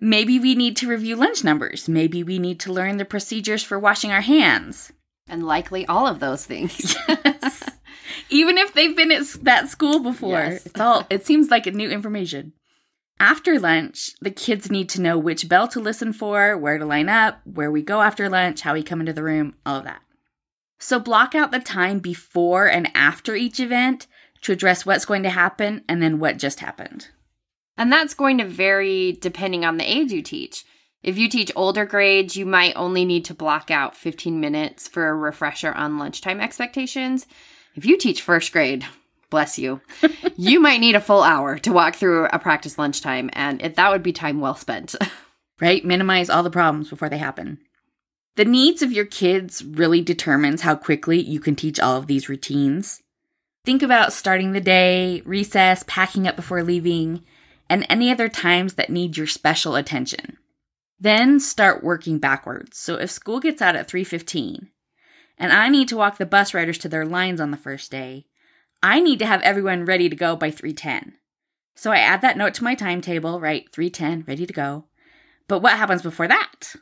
Maybe 0.00 0.38
we 0.38 0.54
need 0.54 0.76
to 0.78 0.88
review 0.88 1.16
lunch 1.16 1.44
numbers. 1.44 1.88
Maybe 1.88 2.22
we 2.22 2.38
need 2.38 2.60
to 2.60 2.72
learn 2.72 2.96
the 2.96 3.04
procedures 3.04 3.62
for 3.62 3.78
washing 3.78 4.10
our 4.10 4.20
hands. 4.20 4.92
And 5.28 5.46
likely 5.46 5.86
all 5.86 6.06
of 6.06 6.20
those 6.20 6.44
things. 6.44 6.96
yes. 7.08 7.70
Even 8.28 8.58
if 8.58 8.74
they've 8.74 8.96
been 8.96 9.12
at 9.12 9.26
that 9.42 9.68
school 9.68 10.00
before. 10.00 10.38
Yes. 10.38 10.66
It's 10.66 10.80
all 10.80 11.06
it 11.08 11.24
seems 11.24 11.50
like 11.50 11.66
new 11.66 11.88
information. 11.88 12.52
After 13.20 13.60
lunch, 13.60 14.10
the 14.20 14.30
kids 14.30 14.70
need 14.70 14.88
to 14.90 15.00
know 15.00 15.16
which 15.16 15.48
bell 15.48 15.68
to 15.68 15.80
listen 15.80 16.12
for, 16.12 16.58
where 16.58 16.78
to 16.78 16.84
line 16.84 17.08
up, 17.08 17.40
where 17.44 17.70
we 17.70 17.80
go 17.80 18.02
after 18.02 18.28
lunch, 18.28 18.62
how 18.62 18.74
we 18.74 18.82
come 18.82 19.00
into 19.00 19.12
the 19.12 19.22
room, 19.22 19.54
all 19.64 19.76
of 19.76 19.84
that. 19.84 20.02
So 20.80 20.98
block 20.98 21.34
out 21.34 21.52
the 21.52 21.60
time 21.60 22.00
before 22.00 22.66
and 22.66 22.90
after 22.94 23.34
each 23.36 23.60
event 23.60 24.08
to 24.42 24.52
address 24.52 24.84
what's 24.84 25.04
going 25.04 25.22
to 25.22 25.30
happen 25.30 25.84
and 25.88 26.02
then 26.02 26.18
what 26.18 26.38
just 26.38 26.60
happened. 26.60 27.08
And 27.76 27.92
that's 27.92 28.14
going 28.14 28.38
to 28.38 28.44
vary 28.44 29.18
depending 29.20 29.64
on 29.64 29.76
the 29.76 29.90
age 29.90 30.12
you 30.12 30.22
teach. 30.22 30.64
If 31.02 31.18
you 31.18 31.28
teach 31.28 31.52
older 31.54 31.84
grades, 31.84 32.36
you 32.36 32.46
might 32.46 32.76
only 32.76 33.04
need 33.04 33.26
to 33.26 33.34
block 33.34 33.70
out 33.70 33.96
15 33.96 34.40
minutes 34.40 34.88
for 34.88 35.08
a 35.08 35.14
refresher 35.14 35.72
on 35.72 35.98
lunchtime 35.98 36.40
expectations. 36.40 37.26
If 37.74 37.84
you 37.84 37.98
teach 37.98 38.22
first 38.22 38.52
grade, 38.52 38.86
bless 39.28 39.58
you, 39.58 39.80
you 40.36 40.60
might 40.60 40.80
need 40.80 40.94
a 40.94 41.00
full 41.00 41.22
hour 41.22 41.58
to 41.58 41.72
walk 41.72 41.96
through 41.96 42.26
a 42.26 42.38
practice 42.38 42.78
lunchtime, 42.78 43.28
and 43.32 43.60
that 43.60 43.90
would 43.90 44.02
be 44.02 44.12
time 44.12 44.40
well 44.40 44.54
spent. 44.54 44.94
right? 45.60 45.84
Minimize 45.84 46.30
all 46.30 46.42
the 46.42 46.50
problems 46.50 46.90
before 46.90 47.08
they 47.08 47.18
happen. 47.18 47.58
The 48.36 48.44
needs 48.44 48.82
of 48.82 48.92
your 48.92 49.04
kids 49.04 49.64
really 49.64 50.00
determines 50.00 50.62
how 50.62 50.74
quickly 50.74 51.20
you 51.20 51.38
can 51.38 51.54
teach 51.54 51.78
all 51.78 51.96
of 51.96 52.06
these 52.06 52.28
routines. 52.28 53.02
Think 53.64 53.82
about 53.82 54.12
starting 54.12 54.52
the 54.52 54.60
day, 54.60 55.22
recess, 55.24 55.84
packing 55.86 56.26
up 56.26 56.34
before 56.34 56.62
leaving, 56.62 57.22
and 57.68 57.86
any 57.88 58.10
other 58.10 58.28
times 58.28 58.74
that 58.74 58.90
need 58.90 59.16
your 59.16 59.26
special 59.26 59.76
attention. 59.76 60.38
Then 61.00 61.40
start 61.40 61.84
working 61.84 62.18
backwards. 62.18 62.78
So 62.78 62.94
if 62.94 63.10
school 63.10 63.40
gets 63.40 63.60
out 63.60 63.76
at 63.76 63.88
3:15 63.88 64.68
and 65.38 65.52
I 65.52 65.68
need 65.68 65.88
to 65.88 65.96
walk 65.96 66.18
the 66.18 66.26
bus 66.26 66.54
riders 66.54 66.78
to 66.78 66.88
their 66.88 67.04
lines 67.04 67.40
on 67.40 67.50
the 67.50 67.56
first 67.56 67.90
day, 67.90 68.26
I 68.82 69.00
need 69.00 69.18
to 69.18 69.26
have 69.26 69.42
everyone 69.42 69.84
ready 69.84 70.08
to 70.08 70.16
go 70.16 70.36
by 70.36 70.50
3:10. 70.50 71.14
So 71.74 71.90
I 71.90 71.98
add 71.98 72.20
that 72.20 72.36
note 72.36 72.54
to 72.54 72.64
my 72.64 72.74
timetable, 72.74 73.40
right? 73.40 73.70
3:10, 73.72 74.24
ready 74.26 74.46
to 74.46 74.52
go. 74.52 74.86
But 75.48 75.60
what 75.60 75.72
happens 75.72 76.02
before 76.02 76.28
that? 76.28 76.76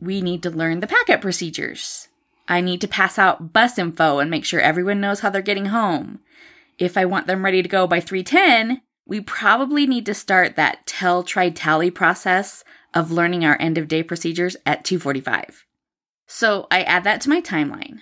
We 0.00 0.20
need 0.20 0.42
to 0.44 0.50
learn 0.50 0.80
the 0.80 0.86
packet 0.86 1.20
procedures. 1.20 2.08
I 2.48 2.60
need 2.60 2.80
to 2.80 2.88
pass 2.88 3.18
out 3.18 3.52
bus 3.52 3.78
info 3.78 4.18
and 4.18 4.30
make 4.30 4.44
sure 4.44 4.60
everyone 4.60 5.00
knows 5.00 5.20
how 5.20 5.30
they're 5.30 5.42
getting 5.42 5.66
home. 5.66 6.20
If 6.78 6.96
I 6.96 7.04
want 7.04 7.26
them 7.26 7.44
ready 7.44 7.62
to 7.62 7.68
go 7.68 7.86
by 7.86 8.00
310, 8.00 8.82
we 9.06 9.20
probably 9.20 9.86
need 9.86 10.06
to 10.06 10.14
start 10.14 10.56
that 10.56 10.86
tell 10.86 11.22
try 11.22 11.50
tally 11.50 11.90
process 11.90 12.64
of 12.94 13.10
learning 13.10 13.44
our 13.44 13.56
end 13.60 13.78
of 13.78 13.88
day 13.88 14.02
procedures 14.02 14.56
at 14.66 14.84
245. 14.84 15.64
So 16.26 16.66
I 16.70 16.82
add 16.82 17.04
that 17.04 17.20
to 17.22 17.28
my 17.28 17.40
timeline. 17.40 18.00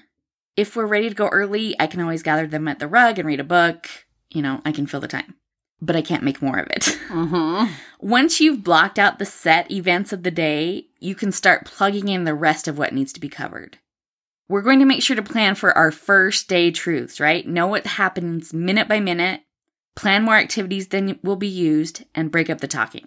If 0.56 0.76
we're 0.76 0.86
ready 0.86 1.08
to 1.08 1.14
go 1.14 1.28
early, 1.28 1.74
I 1.80 1.86
can 1.86 2.00
always 2.00 2.22
gather 2.22 2.46
them 2.46 2.68
at 2.68 2.78
the 2.78 2.88
rug 2.88 3.18
and 3.18 3.26
read 3.26 3.40
a 3.40 3.44
book. 3.44 3.88
You 4.30 4.42
know, 4.42 4.60
I 4.64 4.72
can 4.72 4.86
fill 4.86 5.00
the 5.00 5.08
time, 5.08 5.34
but 5.80 5.96
I 5.96 6.02
can't 6.02 6.22
make 6.22 6.42
more 6.42 6.58
of 6.58 6.68
it. 6.70 6.98
Mm-hmm. 7.10 7.72
Once 7.98 8.40
you've 8.40 8.62
blocked 8.62 8.96
out 8.96 9.18
the 9.18 9.26
set 9.26 9.70
events 9.70 10.12
of 10.12 10.22
the 10.22 10.30
day, 10.30 10.86
you 11.00 11.16
can 11.16 11.32
start 11.32 11.66
plugging 11.66 12.06
in 12.06 12.22
the 12.22 12.34
rest 12.34 12.68
of 12.68 12.78
what 12.78 12.94
needs 12.94 13.12
to 13.14 13.20
be 13.20 13.28
covered. 13.28 13.78
We're 14.48 14.62
going 14.62 14.78
to 14.78 14.84
make 14.84 15.02
sure 15.02 15.16
to 15.16 15.22
plan 15.22 15.56
for 15.56 15.76
our 15.76 15.90
first 15.90 16.48
day 16.48 16.70
truths, 16.70 17.18
right? 17.18 17.46
Know 17.46 17.66
what 17.66 17.84
happens 17.84 18.54
minute 18.54 18.88
by 18.88 19.00
minute, 19.00 19.42
plan 20.00 20.24
more 20.24 20.36
activities 20.36 20.88
than 20.88 21.18
will 21.22 21.36
be 21.36 21.46
used, 21.46 22.04
and 22.14 22.30
break 22.30 22.48
up 22.48 22.60
the 22.60 22.66
talking. 22.66 23.06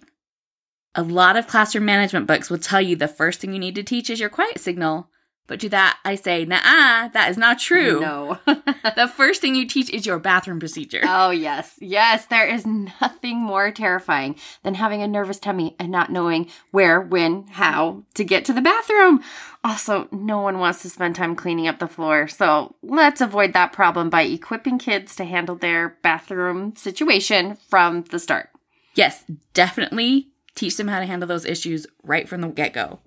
A 0.94 1.02
lot 1.02 1.36
of 1.36 1.48
classroom 1.48 1.84
management 1.84 2.26
books 2.26 2.48
will 2.48 2.58
tell 2.58 2.80
you 2.80 2.94
the 2.94 3.08
first 3.08 3.40
thing 3.40 3.52
you 3.52 3.58
need 3.58 3.74
to 3.74 3.82
teach 3.82 4.08
is 4.08 4.20
your 4.20 4.28
quiet 4.30 4.60
signal. 4.60 5.10
But 5.46 5.60
to 5.60 5.68
that, 5.70 5.98
I 6.06 6.14
say, 6.14 6.46
nah, 6.46 7.08
that 7.08 7.28
is 7.28 7.36
not 7.36 7.58
true. 7.58 8.00
No. 8.00 8.38
the 8.46 9.12
first 9.14 9.42
thing 9.42 9.54
you 9.54 9.66
teach 9.66 9.90
is 9.90 10.06
your 10.06 10.18
bathroom 10.18 10.58
procedure. 10.58 11.02
oh, 11.04 11.30
yes. 11.30 11.74
Yes, 11.80 12.24
there 12.26 12.46
is 12.46 12.64
nothing 12.64 13.38
more 13.38 13.70
terrifying 13.70 14.36
than 14.62 14.74
having 14.74 15.02
a 15.02 15.08
nervous 15.08 15.38
tummy 15.38 15.76
and 15.78 15.92
not 15.92 16.10
knowing 16.10 16.48
where, 16.70 16.98
when, 16.98 17.46
how 17.48 18.04
to 18.14 18.24
get 18.24 18.46
to 18.46 18.54
the 18.54 18.62
bathroom. 18.62 19.22
Also, 19.62 20.08
no 20.10 20.40
one 20.40 20.58
wants 20.58 20.80
to 20.82 20.90
spend 20.90 21.14
time 21.14 21.36
cleaning 21.36 21.68
up 21.68 21.78
the 21.78 21.88
floor. 21.88 22.26
So 22.26 22.74
let's 22.82 23.20
avoid 23.20 23.52
that 23.52 23.72
problem 23.72 24.08
by 24.08 24.22
equipping 24.22 24.78
kids 24.78 25.14
to 25.16 25.24
handle 25.24 25.56
their 25.56 25.98
bathroom 26.02 26.74
situation 26.74 27.56
from 27.68 28.02
the 28.04 28.18
start. 28.18 28.48
Yes, 28.94 29.24
definitely 29.52 30.28
teach 30.54 30.76
them 30.76 30.88
how 30.88 31.00
to 31.00 31.06
handle 31.06 31.26
those 31.26 31.44
issues 31.44 31.86
right 32.02 32.28
from 32.28 32.40
the 32.40 32.48
get 32.48 32.72
go. 32.72 33.00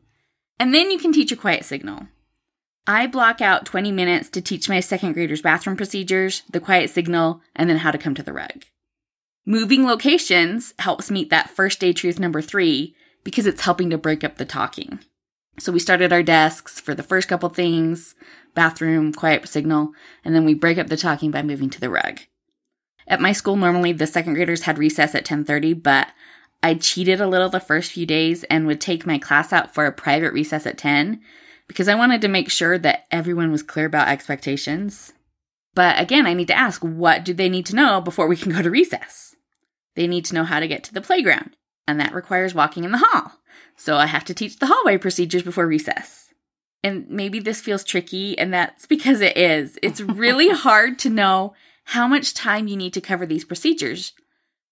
And 0.59 0.73
then 0.73 0.91
you 0.91 0.99
can 0.99 1.13
teach 1.13 1.31
a 1.31 1.35
quiet 1.35 1.65
signal. 1.65 2.07
I 2.89 3.05
block 3.05 3.41
out 3.41 3.65
20 3.65 3.91
minutes 3.91 4.29
to 4.29 4.41
teach 4.41 4.69
my 4.69 4.79
second 4.79 5.11
graders 5.11 5.41
bathroom 5.41 5.75
procedures, 5.75 6.43
the 6.49 6.61
quiet 6.61 6.89
signal, 6.89 7.41
and 7.53 7.69
then 7.69 7.77
how 7.77 7.91
to 7.91 7.97
come 7.97 8.15
to 8.15 8.23
the 8.23 8.31
rug. 8.31 8.63
Moving 9.45 9.85
locations 9.85 10.73
helps 10.79 11.11
meet 11.11 11.29
that 11.29 11.49
first 11.49 11.81
day 11.81 11.91
truth 11.91 12.17
number 12.17 12.41
three 12.41 12.95
because 13.25 13.45
it's 13.45 13.61
helping 13.61 13.89
to 13.89 13.97
break 13.97 14.23
up 14.23 14.37
the 14.37 14.45
talking. 14.45 14.99
So 15.59 15.73
we 15.73 15.79
started 15.79 16.13
our 16.13 16.23
desks 16.23 16.79
for 16.79 16.95
the 16.95 17.03
first 17.03 17.27
couple 17.27 17.49
things, 17.49 18.15
bathroom, 18.55 19.11
quiet 19.11 19.45
signal, 19.49 19.91
and 20.23 20.33
then 20.33 20.45
we 20.45 20.53
break 20.53 20.77
up 20.77 20.87
the 20.87 20.95
talking 20.95 21.29
by 21.29 21.43
moving 21.43 21.69
to 21.71 21.81
the 21.81 21.89
rug. 21.89 22.21
At 23.05 23.19
my 23.19 23.33
school, 23.33 23.57
normally 23.57 23.91
the 23.91 24.07
second 24.07 24.35
graders 24.35 24.63
had 24.63 24.77
recess 24.77 25.13
at 25.13 25.29
1030, 25.29 25.73
but 25.73 26.07
I 26.63 26.75
cheated 26.75 27.19
a 27.19 27.27
little 27.27 27.49
the 27.49 27.59
first 27.59 27.91
few 27.91 28.05
days 28.05 28.45
and 28.45 28.65
would 28.65 28.79
take 28.79 29.05
my 29.05 29.17
class 29.17 29.51
out 29.51 29.73
for 29.73 29.85
a 29.85 29.91
private 29.91 30.31
recess 30.31 30.65
at 30.65 30.77
10 30.77 31.19
because 31.67 31.87
I 31.87 31.95
wanted 31.95 32.21
to 32.21 32.27
make 32.27 32.49
sure 32.49 32.77
that 32.77 33.05
everyone 33.11 33.51
was 33.51 33.63
clear 33.63 33.85
about 33.85 34.07
expectations. 34.07 35.13
But 35.75 35.99
again, 35.99 36.25
I 36.25 36.33
need 36.33 36.47
to 36.47 36.57
ask 36.57 36.81
what 36.81 37.23
do 37.23 37.33
they 37.33 37.49
need 37.49 37.65
to 37.67 37.75
know 37.75 38.01
before 38.01 38.27
we 38.27 38.37
can 38.37 38.51
go 38.51 38.61
to 38.61 38.71
recess? 38.71 39.35
They 39.95 40.07
need 40.07 40.25
to 40.25 40.35
know 40.35 40.43
how 40.43 40.59
to 40.59 40.67
get 40.67 40.83
to 40.85 40.93
the 40.93 41.01
playground, 41.01 41.55
and 41.87 41.99
that 41.99 42.13
requires 42.13 42.55
walking 42.55 42.83
in 42.83 42.91
the 42.91 43.03
hall. 43.03 43.33
So 43.75 43.97
I 43.97 44.05
have 44.05 44.25
to 44.25 44.33
teach 44.33 44.57
the 44.57 44.67
hallway 44.67 44.97
procedures 44.97 45.43
before 45.43 45.67
recess. 45.67 46.29
And 46.83 47.09
maybe 47.09 47.39
this 47.39 47.61
feels 47.61 47.83
tricky, 47.83 48.37
and 48.37 48.53
that's 48.53 48.85
because 48.87 49.21
it 49.21 49.37
is. 49.37 49.77
It's 49.81 50.01
really 50.01 50.49
hard 50.53 50.99
to 50.99 51.09
know 51.09 51.53
how 51.83 52.07
much 52.07 52.33
time 52.33 52.67
you 52.67 52.75
need 52.75 52.93
to 52.93 53.01
cover 53.01 53.25
these 53.25 53.45
procedures, 53.45 54.13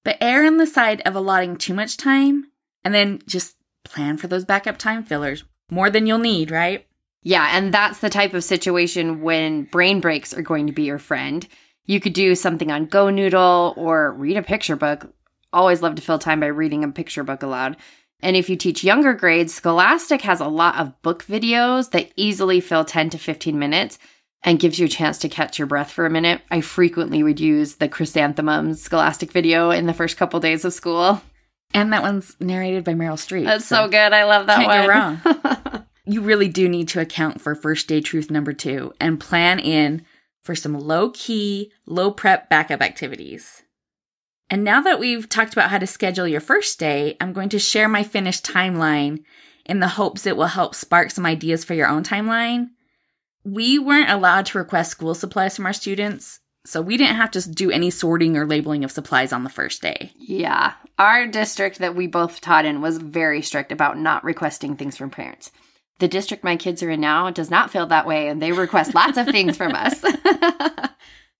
but 0.03 0.17
err 0.21 0.45
on 0.45 0.57
the 0.57 0.67
side 0.67 1.01
of 1.05 1.15
allotting 1.15 1.55
too 1.55 1.73
much 1.73 1.97
time 1.97 2.47
and 2.83 2.93
then 2.93 3.21
just 3.25 3.55
plan 3.83 4.17
for 4.17 4.27
those 4.27 4.45
backup 4.45 4.77
time 4.77 5.03
fillers 5.03 5.43
more 5.69 5.89
than 5.89 6.07
you'll 6.07 6.19
need, 6.19 6.51
right? 6.51 6.85
Yeah, 7.21 7.49
and 7.53 7.73
that's 7.73 7.99
the 7.99 8.09
type 8.09 8.33
of 8.33 8.43
situation 8.43 9.21
when 9.21 9.63
brain 9.63 9.99
breaks 9.99 10.33
are 10.33 10.41
going 10.41 10.67
to 10.67 10.73
be 10.73 10.83
your 10.83 10.99
friend. 10.99 11.47
You 11.85 11.99
could 11.99 12.13
do 12.13 12.35
something 12.35 12.71
on 12.71 12.87
GoNoodle 12.87 13.77
or 13.77 14.13
read 14.13 14.37
a 14.37 14.43
picture 14.43 14.75
book. 14.75 15.13
Always 15.51 15.81
love 15.81 15.95
to 15.95 16.01
fill 16.01 16.19
time 16.19 16.39
by 16.39 16.47
reading 16.47 16.83
a 16.83 16.89
picture 16.89 17.23
book 17.23 17.41
aloud. 17.41 17.77
And 18.21 18.35
if 18.35 18.49
you 18.49 18.55
teach 18.55 18.83
younger 18.83 19.13
grades, 19.13 19.53
Scholastic 19.53 20.21
has 20.21 20.39
a 20.39 20.47
lot 20.47 20.77
of 20.77 21.01
book 21.01 21.25
videos 21.25 21.91
that 21.91 22.11
easily 22.15 22.59
fill 22.59 22.85
10 22.85 23.09
to 23.11 23.17
15 23.17 23.57
minutes 23.57 23.99
and 24.43 24.59
gives 24.59 24.79
you 24.79 24.85
a 24.85 24.89
chance 24.89 25.17
to 25.19 25.29
catch 25.29 25.57
your 25.57 25.67
breath 25.67 25.91
for 25.91 26.05
a 26.05 26.09
minute. 26.09 26.41
I 26.51 26.61
frequently 26.61 27.23
would 27.23 27.39
use 27.39 27.75
the 27.75 27.89
Chrysanthemums 27.89 28.81
Scholastic 28.81 29.31
video 29.31 29.71
in 29.71 29.87
the 29.87 29.93
first 29.93 30.17
couple 30.17 30.39
days 30.39 30.63
of 30.63 30.73
school. 30.73 31.21
And 31.73 31.91
that 31.91 32.03
one's 32.03 32.37
narrated 32.39 32.83
by 32.83 32.93
Meryl 32.93 33.15
Streep. 33.15 33.45
That's 33.45 33.65
so, 33.65 33.87
good. 33.87 34.13
I 34.13 34.23
love 34.23 34.47
that 34.47 34.57
Can't 34.57 34.67
one. 34.67 35.21
go 35.21 35.63
wrong. 35.63 35.85
you 36.05 36.21
really 36.21 36.47
do 36.47 36.69
need 36.69 36.87
to 36.89 37.01
account 37.01 37.41
for 37.41 37.55
first 37.55 37.87
day 37.87 38.01
truth 38.01 38.31
number 38.31 38.53
two 38.53 38.93
and 38.99 39.19
plan 39.19 39.59
in 39.59 40.05
for 40.43 40.55
some 40.55 40.79
low 40.79 41.09
key, 41.09 41.71
low 41.85 42.11
prep 42.11 42.49
backup 42.49 42.81
activities. 42.81 43.63
And 44.49 44.63
now 44.63 44.81
that 44.81 44.99
we've 44.99 45.27
talked 45.27 45.53
about 45.53 45.71
how 45.71 45.79
to 45.79 45.87
schedule 45.87 46.27
your 46.27 46.39
first 46.39 46.79
day, 46.79 47.17
I'm 47.19 47.33
going 47.33 47.49
to 47.49 47.59
share 47.59 47.89
my 47.89 48.03
finished 48.03 48.45
timeline 48.45 49.23
in 49.65 49.79
the 49.79 49.87
hopes 49.87 50.27
it 50.27 50.37
will 50.37 50.45
help 50.45 50.75
spark 50.75 51.09
some 51.09 51.25
ideas 51.25 51.63
for 51.63 51.73
your 51.73 51.87
own 51.87 52.03
timeline. 52.03 52.69
We 53.43 53.79
weren't 53.79 54.11
allowed 54.11 54.45
to 54.47 54.59
request 54.59 54.91
school 54.91 55.15
supplies 55.15 55.55
from 55.55 55.65
our 55.65 55.73
students, 55.73 56.39
so 56.65 56.81
we 56.81 56.97
didn't 56.97 57.15
have 57.15 57.31
to 57.31 57.49
do 57.49 57.71
any 57.71 57.89
sorting 57.89 58.35
or 58.35 58.45
labeling 58.45 58.83
of 58.83 58.91
supplies 58.91 59.31
on 59.31 59.43
the 59.43 59.49
first 59.49 59.81
day. 59.81 60.11
Yeah. 60.17 60.73
Our 60.97 61.27
district 61.27 61.79
that 61.79 61.95
we 61.95 62.07
both 62.07 62.41
taught 62.41 62.65
in 62.65 62.81
was 62.81 62.97
very 62.97 63.41
strict 63.41 63.71
about 63.71 63.97
not 63.97 64.23
requesting 64.23 64.75
things 64.75 64.97
from 64.97 65.09
parents. 65.09 65.51
The 65.99 66.07
district 66.07 66.43
my 66.43 66.57
kids 66.57 66.83
are 66.83 66.89
in 66.89 67.01
now 67.01 67.29
does 67.29 67.49
not 67.49 67.71
feel 67.71 67.87
that 67.87 68.05
way, 68.05 68.27
and 68.27 68.41
they 68.41 68.51
request 68.51 68.93
lots 68.93 69.17
of 69.17 69.27
things 69.27 69.55
from 69.55 69.73
us. 69.73 70.03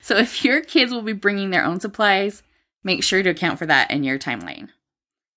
So 0.05 0.17
if 0.17 0.45
your 0.45 0.61
kids 0.61 0.91
will 0.91 1.01
be 1.01 1.13
bringing 1.13 1.49
their 1.49 1.65
own 1.65 1.79
supplies, 1.79 2.43
make 2.83 3.03
sure 3.03 3.23
to 3.23 3.31
account 3.31 3.57
for 3.57 3.65
that 3.65 3.89
in 3.89 4.03
your 4.03 4.19
timeline. 4.19 4.69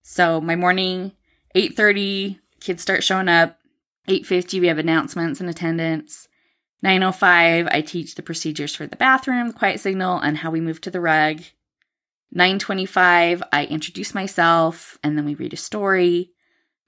So 0.02 0.42
my 0.42 0.57
morning, 0.57 1.12
8:30, 1.54 2.38
kids 2.61 2.83
start 2.83 3.02
showing 3.02 3.30
up. 3.30 3.59
8:50 4.09 4.61
we 4.61 4.66
have 4.66 4.76
announcements 4.76 5.40
and 5.40 5.49
attendance. 5.49 6.28
9:05 6.85 7.69
I 7.71 7.81
teach 7.81 8.15
the 8.15 8.23
procedures 8.23 8.75
for 8.75 8.87
the 8.87 8.97
bathroom, 8.97 9.53
quiet 9.53 9.81
signal 9.81 10.19
and 10.19 10.39
how 10.39 10.51
we 10.51 10.61
move 10.61 10.81
to 10.83 10.91
the 10.91 11.01
rug. 11.01 11.43
9:25 12.35 13.43
I 13.53 13.65
introduce 13.65 14.15
myself 14.15 14.99
and 15.03 15.17
then 15.17 15.25
we 15.25 15.35
read 15.35 15.53
a 15.53 15.57
story. 15.57 16.31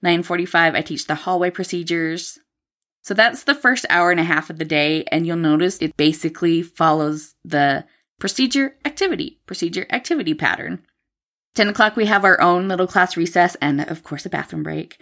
9:45 0.01 0.75
I 0.75 0.81
teach 0.81 1.07
the 1.07 1.15
hallway 1.15 1.49
procedures. 1.49 2.39
So 3.03 3.13
that's 3.13 3.43
the 3.43 3.55
first 3.55 3.85
hour 3.89 4.11
and 4.11 4.19
a 4.19 4.23
half 4.23 4.49
of 4.49 4.59
the 4.59 4.65
day, 4.65 5.03
and 5.11 5.25
you'll 5.25 5.37
notice 5.37 5.79
it 5.79 5.97
basically 5.97 6.61
follows 6.61 7.33
the 7.43 7.85
procedure 8.19 8.75
activity, 8.85 9.39
procedure 9.47 9.87
activity 9.89 10.35
pattern. 10.35 10.83
10 11.55 11.67
o'clock, 11.67 11.95
we 11.95 12.05
have 12.05 12.23
our 12.23 12.39
own 12.39 12.67
middle 12.67 12.87
class 12.87 13.17
recess 13.17 13.55
and, 13.55 13.81
of 13.81 14.03
course, 14.03 14.25
a 14.25 14.29
bathroom 14.29 14.63
break. 14.63 14.99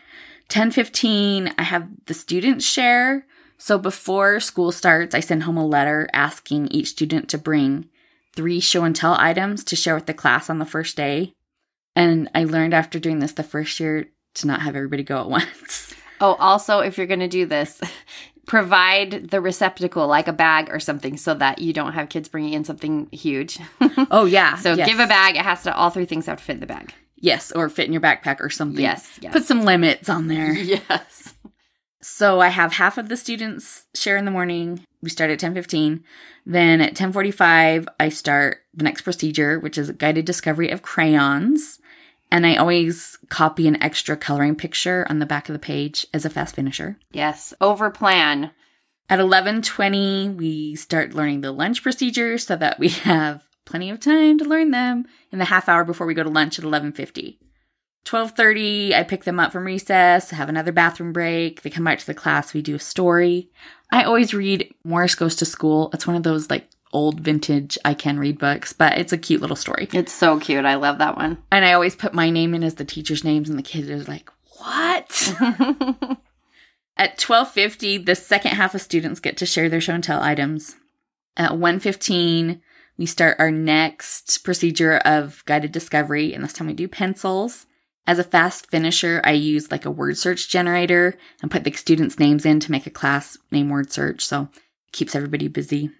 10:15, 0.47 1.53
I 1.57 1.63
have 1.63 1.89
the 2.05 2.13
students 2.13 2.65
share. 2.65 3.27
So 3.59 3.77
before 3.77 4.39
school 4.39 4.71
starts, 4.71 5.13
I 5.13 5.19
send 5.19 5.43
home 5.43 5.57
a 5.57 5.65
letter 5.65 6.07
asking 6.13 6.69
each 6.69 6.87
student 6.87 7.29
to 7.29 7.37
bring 7.37 7.89
three 8.35 8.61
show 8.61 8.85
and 8.85 8.95
tell 8.95 9.15
items 9.19 9.63
to 9.65 9.75
share 9.75 9.95
with 9.95 10.05
the 10.05 10.13
class 10.13 10.49
on 10.49 10.59
the 10.59 10.65
first 10.65 10.95
day. 10.95 11.33
And 11.95 12.29
I 12.33 12.45
learned 12.45 12.73
after 12.73 12.99
doing 12.99 13.19
this 13.19 13.33
the 13.33 13.43
first 13.43 13.77
year 13.79 14.07
to 14.35 14.47
not 14.47 14.61
have 14.61 14.75
everybody 14.75 15.03
go 15.03 15.19
at 15.19 15.29
once. 15.29 15.93
Oh, 16.21 16.35
also, 16.35 16.79
if 16.79 16.97
you're 16.97 17.07
going 17.07 17.19
to 17.19 17.27
do 17.27 17.45
this, 17.45 17.81
provide 18.45 19.29
the 19.29 19.41
receptacle 19.41 20.07
like 20.07 20.27
a 20.27 20.33
bag 20.33 20.69
or 20.71 20.79
something 20.79 21.17
so 21.17 21.33
that 21.33 21.59
you 21.59 21.73
don't 21.73 21.93
have 21.93 22.09
kids 22.09 22.29
bringing 22.29 22.53
in 22.53 22.63
something 22.63 23.07
huge. 23.11 23.59
Oh, 24.11 24.25
yeah. 24.25 24.55
so 24.55 24.73
yes. 24.73 24.87
give 24.87 24.99
a 24.99 25.07
bag. 25.07 25.35
It 25.35 25.41
has 25.41 25.63
to, 25.63 25.75
all 25.75 25.89
three 25.89 26.05
things 26.05 26.25
have 26.27 26.37
to 26.37 26.43
fit 26.43 26.53
in 26.53 26.59
the 26.61 26.65
bag. 26.65 26.93
Yes, 27.17 27.51
or 27.51 27.67
fit 27.67 27.85
in 27.85 27.91
your 27.91 28.01
backpack 28.01 28.39
or 28.39 28.49
something. 28.49 28.81
Yes, 28.81 29.07
yes. 29.21 29.33
Put 29.33 29.43
some 29.43 29.65
limits 29.65 30.07
on 30.07 30.27
there. 30.27 30.53
Yes. 30.53 31.28
So 32.01 32.39
I 32.39 32.47
have 32.47 32.73
half 32.73 32.97
of 32.97 33.09
the 33.09 33.17
students 33.17 33.85
share 33.93 34.17
in 34.17 34.25
the 34.25 34.31
morning. 34.31 34.85
We 35.01 35.09
start 35.09 35.31
at 35.31 35.39
10:15. 35.39 36.03
Then 36.45 36.81
at 36.81 36.95
10:45 36.95 37.87
I 37.99 38.09
start 38.09 38.59
the 38.73 38.83
next 38.83 39.01
procedure, 39.01 39.59
which 39.59 39.77
is 39.77 39.89
a 39.89 39.93
guided 39.93 40.25
discovery 40.25 40.69
of 40.69 40.81
crayons. 40.81 41.79
And 42.31 42.45
I 42.45 42.55
always 42.55 43.17
copy 43.29 43.67
an 43.67 43.81
extra 43.81 44.15
coloring 44.15 44.55
picture 44.55 45.05
on 45.09 45.19
the 45.19 45.25
back 45.25 45.49
of 45.49 45.53
the 45.53 45.59
page 45.59 46.05
as 46.13 46.25
a 46.25 46.29
fast 46.29 46.55
finisher. 46.55 46.97
Yes. 47.11 47.53
Over 47.59 47.89
plan. 47.89 48.51
At 49.09 49.19
11:20 49.19 50.35
we 50.35 50.75
start 50.75 51.13
learning 51.13 51.41
the 51.41 51.51
lunch 51.51 51.83
procedures 51.83 52.45
so 52.45 52.55
that 52.55 52.79
we 52.79 52.89
have 53.09 53.43
plenty 53.65 53.89
of 53.89 53.99
time 53.99 54.37
to 54.37 54.45
learn 54.45 54.71
them 54.71 55.05
in 55.31 55.39
the 55.39 55.45
half 55.45 55.67
hour 55.67 55.83
before 55.83 56.07
we 56.07 56.13
go 56.13 56.23
to 56.23 56.29
lunch 56.29 56.59
at 56.59 56.65
11:50. 56.65 57.39
12:30 58.09 58.95
I 58.95 59.03
pick 59.03 59.23
them 59.23 59.39
up 59.39 59.51
from 59.51 59.65
recess, 59.65 60.31
have 60.31 60.49
another 60.49 60.71
bathroom 60.71 61.13
break. 61.13 61.61
They 61.61 61.69
come 61.69 61.83
back 61.83 61.99
to 61.99 62.07
the 62.07 62.15
class, 62.15 62.53
we 62.53 62.61
do 62.63 62.75
a 62.75 62.79
story. 62.79 63.49
I 63.91 64.03
always 64.03 64.33
read 64.33 64.73
Morris 64.83 65.13
Goes 65.13 65.35
to 65.37 65.45
School. 65.45 65.91
It's 65.93 66.07
one 66.07 66.15
of 66.15 66.23
those 66.23 66.49
like 66.49 66.67
old 66.91 67.19
vintage 67.19 67.77
I 67.85 67.93
can 67.93 68.17
read 68.17 68.39
books, 68.39 68.73
but 68.73 68.97
it's 68.97 69.13
a 69.13 69.17
cute 69.17 69.41
little 69.41 69.55
story. 69.55 69.87
It's 69.93 70.11
so 70.11 70.39
cute. 70.39 70.65
I 70.65 70.75
love 70.75 70.97
that 70.97 71.17
one. 71.17 71.37
And 71.51 71.63
I 71.63 71.73
always 71.73 71.95
put 71.95 72.15
my 72.15 72.31
name 72.31 72.55
in 72.55 72.63
as 72.63 72.75
the 72.75 72.85
teacher's 72.85 73.23
names 73.23 73.47
and 73.47 73.59
the 73.59 73.63
kids 73.63 73.89
are 73.91 74.11
like, 74.11 74.31
"What?" 74.57 75.35
At 76.97 77.19
12:50, 77.19 78.05
the 78.05 78.15
second 78.15 78.51
half 78.51 78.73
of 78.73 78.81
students 78.81 79.19
get 79.19 79.37
to 79.37 79.45
share 79.45 79.69
their 79.69 79.81
show 79.81 79.93
and 79.93 80.03
tell 80.03 80.21
items. 80.21 80.77
At 81.37 81.51
1:15, 81.51 82.59
we 82.97 83.05
start 83.05 83.37
our 83.39 83.51
next 83.51 84.39
procedure 84.39 84.97
of 84.97 85.43
guided 85.45 85.71
discovery, 85.71 86.33
and 86.33 86.43
this 86.43 86.53
time 86.53 86.65
we 86.65 86.73
do 86.73 86.87
pencils. 86.87 87.67
As 88.09 88.17
a 88.17 88.23
fast 88.23 88.71
finisher, 88.71 89.21
I 89.23 89.33
use 89.33 89.69
like 89.69 89.85
a 89.85 89.91
word 89.91 90.17
search 90.17 90.49
generator 90.49 91.15
and 91.43 91.51
put 91.51 91.63
the 91.63 91.71
students' 91.73 92.17
names 92.17 92.43
in 92.43 92.59
to 92.61 92.71
make 92.71 92.87
a 92.87 92.89
class 92.89 93.37
name 93.51 93.69
word 93.69 93.91
search, 93.91 94.25
so 94.25 94.49
it 94.51 94.93
keeps 94.93 95.13
everybody 95.13 95.47
busy. 95.47 95.91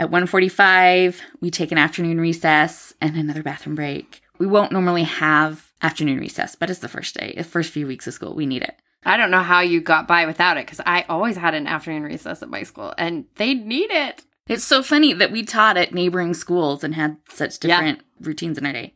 At 0.00 0.10
1:45, 0.10 1.20
we 1.40 1.52
take 1.52 1.70
an 1.70 1.78
afternoon 1.78 2.20
recess 2.20 2.92
and 3.00 3.14
another 3.14 3.44
bathroom 3.44 3.76
break. 3.76 4.20
We 4.36 4.48
won't 4.48 4.72
normally 4.72 5.04
have 5.04 5.70
afternoon 5.80 6.18
recess, 6.18 6.56
but 6.56 6.70
it's 6.70 6.80
the 6.80 6.88
first 6.88 7.14
day, 7.14 7.34
the 7.36 7.44
first 7.44 7.70
few 7.70 7.86
weeks 7.86 8.08
of 8.08 8.14
school, 8.14 8.34
we 8.34 8.46
need 8.46 8.62
it. 8.62 8.74
I 9.04 9.16
don't 9.16 9.30
know 9.30 9.44
how 9.44 9.60
you 9.60 9.80
got 9.80 10.08
by 10.08 10.26
without 10.26 10.56
it 10.56 10.66
because 10.66 10.80
I 10.84 11.02
always 11.08 11.36
had 11.36 11.54
an 11.54 11.68
afternoon 11.68 12.02
recess 12.02 12.42
at 12.42 12.48
my 12.50 12.64
school 12.64 12.94
and 12.98 13.26
they 13.36 13.54
need 13.54 13.92
it. 13.92 14.24
It's 14.48 14.64
so 14.64 14.82
funny 14.82 15.12
that 15.12 15.30
we 15.30 15.44
taught 15.44 15.76
at 15.76 15.94
neighboring 15.94 16.34
schools 16.34 16.82
and 16.82 16.96
had 16.96 17.18
such 17.28 17.64
Yeah. 17.64 17.76
different 17.76 18.00
routines 18.18 18.58
in 18.58 18.66
our 18.66 18.72
day. 18.72 18.94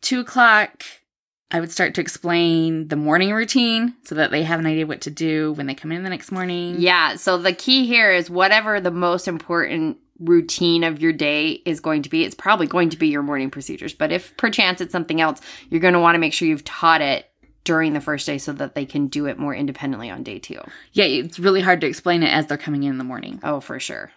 Two 0.00 0.18
o'clock, 0.18 0.82
I 1.52 1.60
would 1.60 1.70
start 1.70 1.94
to 1.94 2.00
explain 2.00 2.88
the 2.88 2.96
morning 2.96 3.32
routine 3.32 3.94
so 4.04 4.14
that 4.14 4.30
they 4.30 4.42
have 4.42 4.58
an 4.58 4.66
idea 4.66 4.86
what 4.86 5.02
to 5.02 5.10
do 5.10 5.52
when 5.52 5.66
they 5.66 5.74
come 5.74 5.92
in 5.92 6.02
the 6.02 6.08
next 6.08 6.32
morning. 6.32 6.76
Yeah. 6.78 7.16
So 7.16 7.36
the 7.36 7.52
key 7.52 7.86
here 7.86 8.10
is 8.10 8.30
whatever 8.30 8.80
the 8.80 8.90
most 8.90 9.28
important 9.28 9.98
routine 10.18 10.82
of 10.82 11.02
your 11.02 11.12
day 11.12 11.50
is 11.50 11.80
going 11.80 12.02
to 12.02 12.08
be, 12.08 12.24
it's 12.24 12.34
probably 12.34 12.66
going 12.66 12.88
to 12.90 12.96
be 12.96 13.08
your 13.08 13.22
morning 13.22 13.50
procedures. 13.50 13.92
But 13.92 14.12
if 14.12 14.34
perchance 14.38 14.80
it's 14.80 14.92
something 14.92 15.20
else, 15.20 15.42
you're 15.68 15.80
going 15.80 15.94
to 15.94 16.00
want 16.00 16.14
to 16.14 16.20
make 16.20 16.32
sure 16.32 16.48
you've 16.48 16.64
taught 16.64 17.02
it 17.02 17.28
during 17.64 17.92
the 17.92 18.00
first 18.00 18.26
day 18.26 18.38
so 18.38 18.52
that 18.54 18.74
they 18.74 18.86
can 18.86 19.08
do 19.08 19.26
it 19.26 19.38
more 19.38 19.54
independently 19.54 20.08
on 20.08 20.22
day 20.22 20.38
two. 20.38 20.60
Yeah, 20.92 21.04
it's 21.04 21.38
really 21.38 21.60
hard 21.60 21.82
to 21.82 21.86
explain 21.86 22.22
it 22.22 22.32
as 22.32 22.46
they're 22.46 22.56
coming 22.56 22.82
in 22.82 22.92
in 22.92 22.98
the 22.98 23.04
morning. 23.04 23.40
Oh, 23.42 23.60
for 23.60 23.78
sure. 23.78 24.10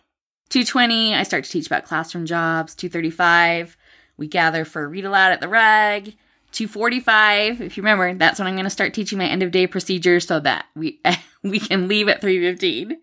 220, 0.50 1.14
I 1.14 1.24
start 1.24 1.44
to 1.44 1.52
teach 1.52 1.68
about 1.68 1.86
classroom 1.86 2.26
jobs. 2.26 2.76
235, 2.76 3.76
we 4.16 4.28
gather 4.28 4.64
for 4.64 4.88
read 4.88 5.06
aloud 5.06 5.32
at 5.32 5.42
the 5.42 5.50
reg. 5.50 6.16
245, 6.56 7.60
if 7.60 7.76
you 7.76 7.84
remember, 7.84 8.14
that's 8.14 8.40
when 8.40 8.48
I'm 8.48 8.56
going 8.56 8.64
to 8.64 8.70
start 8.70 8.94
teaching 8.94 9.18
my 9.18 9.26
end 9.26 9.44
of 9.44 9.52
day 9.52 9.68
procedure 9.68 10.22
so 10.22 10.40
that 10.40 10.66
we 10.74 11.02
we 11.44 11.60
can 11.60 11.88
leave 11.88 12.08
at 12.08 12.22
315. 12.22 12.98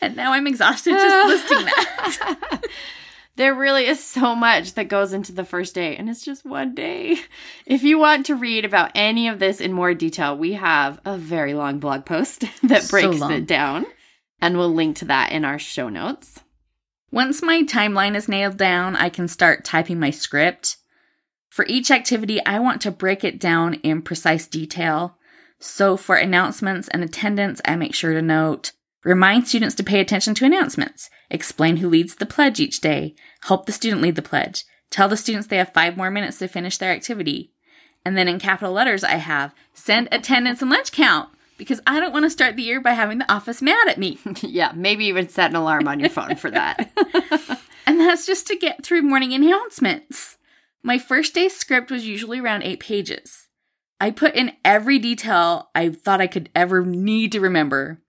And 0.00 0.16
now 0.16 0.32
I'm 0.32 0.46
exhausted 0.46 0.92
just 0.92 1.28
listing 1.50 1.64
that. 1.66 2.62
there 3.36 3.54
really 3.54 3.86
is 3.86 4.02
so 4.02 4.34
much 4.34 4.74
that 4.74 4.88
goes 4.88 5.12
into 5.12 5.32
the 5.32 5.44
first 5.44 5.74
day, 5.74 5.96
and 5.96 6.08
it's 6.08 6.24
just 6.24 6.46
one 6.46 6.74
day. 6.74 7.18
If 7.66 7.82
you 7.82 7.98
want 7.98 8.24
to 8.26 8.34
read 8.34 8.64
about 8.64 8.90
any 8.94 9.28
of 9.28 9.38
this 9.38 9.60
in 9.60 9.72
more 9.72 9.92
detail, 9.92 10.36
we 10.36 10.54
have 10.54 10.98
a 11.04 11.18
very 11.18 11.52
long 11.52 11.78
blog 11.78 12.06
post 12.06 12.40
that 12.62 12.88
breaks 12.88 13.18
long. 13.18 13.32
it 13.32 13.46
down, 13.46 13.84
and 14.40 14.56
we'll 14.56 14.72
link 14.72 14.96
to 14.96 15.04
that 15.06 15.30
in 15.30 15.44
our 15.44 15.58
show 15.58 15.90
notes. 15.90 16.40
Once 17.10 17.42
my 17.42 17.62
timeline 17.62 18.16
is 18.16 18.28
nailed 18.28 18.56
down, 18.56 18.96
I 18.96 19.10
can 19.10 19.28
start 19.28 19.64
typing 19.64 20.00
my 20.00 20.10
script. 20.10 20.78
For 21.54 21.64
each 21.68 21.92
activity, 21.92 22.44
I 22.44 22.58
want 22.58 22.80
to 22.80 22.90
break 22.90 23.22
it 23.22 23.38
down 23.38 23.74
in 23.74 24.02
precise 24.02 24.48
detail. 24.48 25.18
So 25.60 25.96
for 25.96 26.16
announcements 26.16 26.88
and 26.88 27.04
attendance, 27.04 27.60
I 27.64 27.76
make 27.76 27.94
sure 27.94 28.12
to 28.12 28.20
note 28.20 28.72
remind 29.04 29.46
students 29.46 29.76
to 29.76 29.84
pay 29.84 30.00
attention 30.00 30.34
to 30.34 30.44
announcements, 30.44 31.08
explain 31.30 31.76
who 31.76 31.88
leads 31.88 32.16
the 32.16 32.26
pledge 32.26 32.58
each 32.58 32.80
day, 32.80 33.14
help 33.44 33.66
the 33.66 33.72
student 33.72 34.02
lead 34.02 34.16
the 34.16 34.20
pledge, 34.20 34.64
tell 34.90 35.08
the 35.08 35.16
students 35.16 35.46
they 35.46 35.58
have 35.58 35.72
five 35.72 35.96
more 35.96 36.10
minutes 36.10 36.40
to 36.40 36.48
finish 36.48 36.76
their 36.78 36.90
activity. 36.90 37.52
And 38.04 38.16
then 38.16 38.26
in 38.26 38.40
capital 38.40 38.72
letters, 38.72 39.04
I 39.04 39.14
have 39.14 39.54
send 39.74 40.08
attendance 40.10 40.60
and 40.60 40.72
lunch 40.72 40.90
count 40.90 41.28
because 41.56 41.80
I 41.86 42.00
don't 42.00 42.12
want 42.12 42.24
to 42.24 42.30
start 42.30 42.56
the 42.56 42.64
year 42.64 42.80
by 42.80 42.94
having 42.94 43.18
the 43.18 43.32
office 43.32 43.62
mad 43.62 43.86
at 43.86 43.96
me. 43.96 44.18
yeah, 44.42 44.72
maybe 44.74 45.04
even 45.04 45.28
set 45.28 45.50
an 45.50 45.56
alarm 45.56 45.86
on 45.86 46.00
your 46.00 46.10
phone 46.10 46.34
for 46.34 46.50
that. 46.50 46.90
And 47.86 48.00
that's 48.00 48.26
just 48.26 48.46
to 48.46 48.56
get 48.56 48.84
through 48.84 49.02
morning 49.02 49.34
announcements. 49.34 50.38
My 50.86 50.98
first 50.98 51.32
day's 51.32 51.56
script 51.56 51.90
was 51.90 52.06
usually 52.06 52.40
around 52.40 52.62
eight 52.62 52.78
pages. 52.78 53.48
I 53.98 54.10
put 54.10 54.34
in 54.34 54.52
every 54.66 54.98
detail 54.98 55.70
I 55.74 55.88
thought 55.88 56.20
I 56.20 56.26
could 56.26 56.50
ever 56.54 56.84
need 56.84 57.32
to 57.32 57.40
remember. 57.40 58.02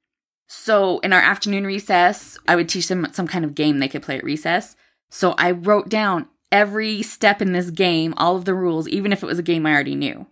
So 0.50 1.00
in 1.00 1.14
our 1.14 1.22
afternoon 1.22 1.66
recess, 1.66 2.38
I 2.50 2.58
would 2.58 2.68
teach 2.68 2.90
them 2.90 3.08
some 3.14 3.28
kind 3.28 3.46
of 3.46 3.56
game 3.56 3.80
they 3.80 3.88
could 3.88 4.02
play 4.02 4.18
at 4.18 4.26
recess. 4.26 4.76
So 5.10 5.36
I 5.38 5.52
wrote 5.52 5.88
down 5.88 6.28
every 6.52 7.02
step 7.02 7.42
in 7.42 7.54
this 7.54 7.70
game, 7.70 8.14
all 8.18 8.36
of 8.36 8.44
the 8.44 8.54
rules, 8.54 8.90
even 8.90 9.14
if 9.14 9.24
it 9.24 9.28
was 9.28 9.40
a 9.40 9.44
game 9.44 9.66
I 9.66 9.72
already 9.74 9.96
knew. 9.96 10.28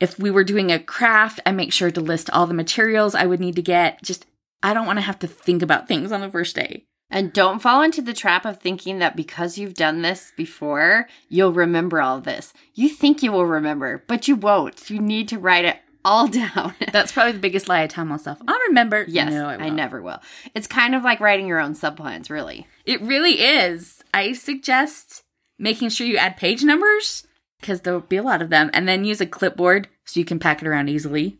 If 0.00 0.18
we 0.18 0.30
were 0.30 0.44
doing 0.44 0.72
a 0.72 0.78
craft, 0.78 1.40
I 1.44 1.52
make 1.52 1.74
sure 1.74 1.90
to 1.90 2.00
list 2.00 2.30
all 2.30 2.46
the 2.46 2.54
materials 2.54 3.14
I 3.14 3.26
would 3.26 3.40
need 3.40 3.56
to 3.56 3.62
get. 3.62 4.02
Just, 4.02 4.24
I 4.62 4.72
don't 4.72 4.86
want 4.86 4.96
to 4.96 5.02
have 5.02 5.18
to 5.18 5.26
think 5.26 5.60
about 5.60 5.88
things 5.88 6.10
on 6.10 6.22
the 6.22 6.30
first 6.30 6.56
day. 6.56 6.86
And 7.08 7.32
don't 7.32 7.62
fall 7.62 7.82
into 7.82 8.02
the 8.02 8.12
trap 8.12 8.44
of 8.44 8.58
thinking 8.58 8.98
that 8.98 9.14
because 9.14 9.58
you've 9.58 9.74
done 9.74 10.02
this 10.02 10.32
before, 10.36 11.06
you'll 11.28 11.52
remember 11.52 12.00
all 12.00 12.20
this. 12.20 12.52
You 12.74 12.88
think 12.88 13.22
you 13.22 13.30
will 13.30 13.46
remember, 13.46 14.02
but 14.08 14.26
you 14.26 14.34
won't. 14.34 14.90
You 14.90 14.98
need 15.00 15.28
to 15.28 15.38
write 15.38 15.64
it 15.64 15.78
all 16.04 16.26
down. 16.28 16.74
That's 16.92 17.12
probably 17.12 17.32
the 17.32 17.38
biggest 17.38 17.68
lie 17.68 17.82
I 17.82 17.86
tell 17.86 18.04
myself. 18.04 18.38
I'll 18.46 18.58
remember. 18.68 19.04
yes, 19.08 19.32
No, 19.32 19.48
I, 19.48 19.54
I, 19.54 19.68
never 19.68 20.02
will. 20.02 20.20
It's 20.54 20.66
kind 20.66 20.94
of 20.94 21.04
like 21.04 21.20
writing 21.20 21.46
your 21.46 21.60
own 21.60 21.74
subplans, 21.74 22.28
really. 22.28 22.66
It 22.84 23.00
really 23.02 23.40
is. 23.40 24.02
I 24.12 24.32
suggest 24.32 25.22
making 25.58 25.90
sure 25.90 26.06
you 26.06 26.16
add 26.16 26.36
page 26.36 26.64
numbers 26.64 27.26
because 27.60 27.80
there'll 27.80 28.00
be 28.00 28.16
a 28.16 28.22
lot 28.22 28.42
of 28.42 28.50
them, 28.50 28.70
and 28.74 28.86
then 28.86 29.04
use 29.04 29.20
a 29.20 29.26
clipboard 29.26 29.88
so 30.04 30.20
you 30.20 30.26
can 30.26 30.38
pack 30.38 30.60
it 30.60 30.68
around 30.68 30.88
easily. 30.88 31.38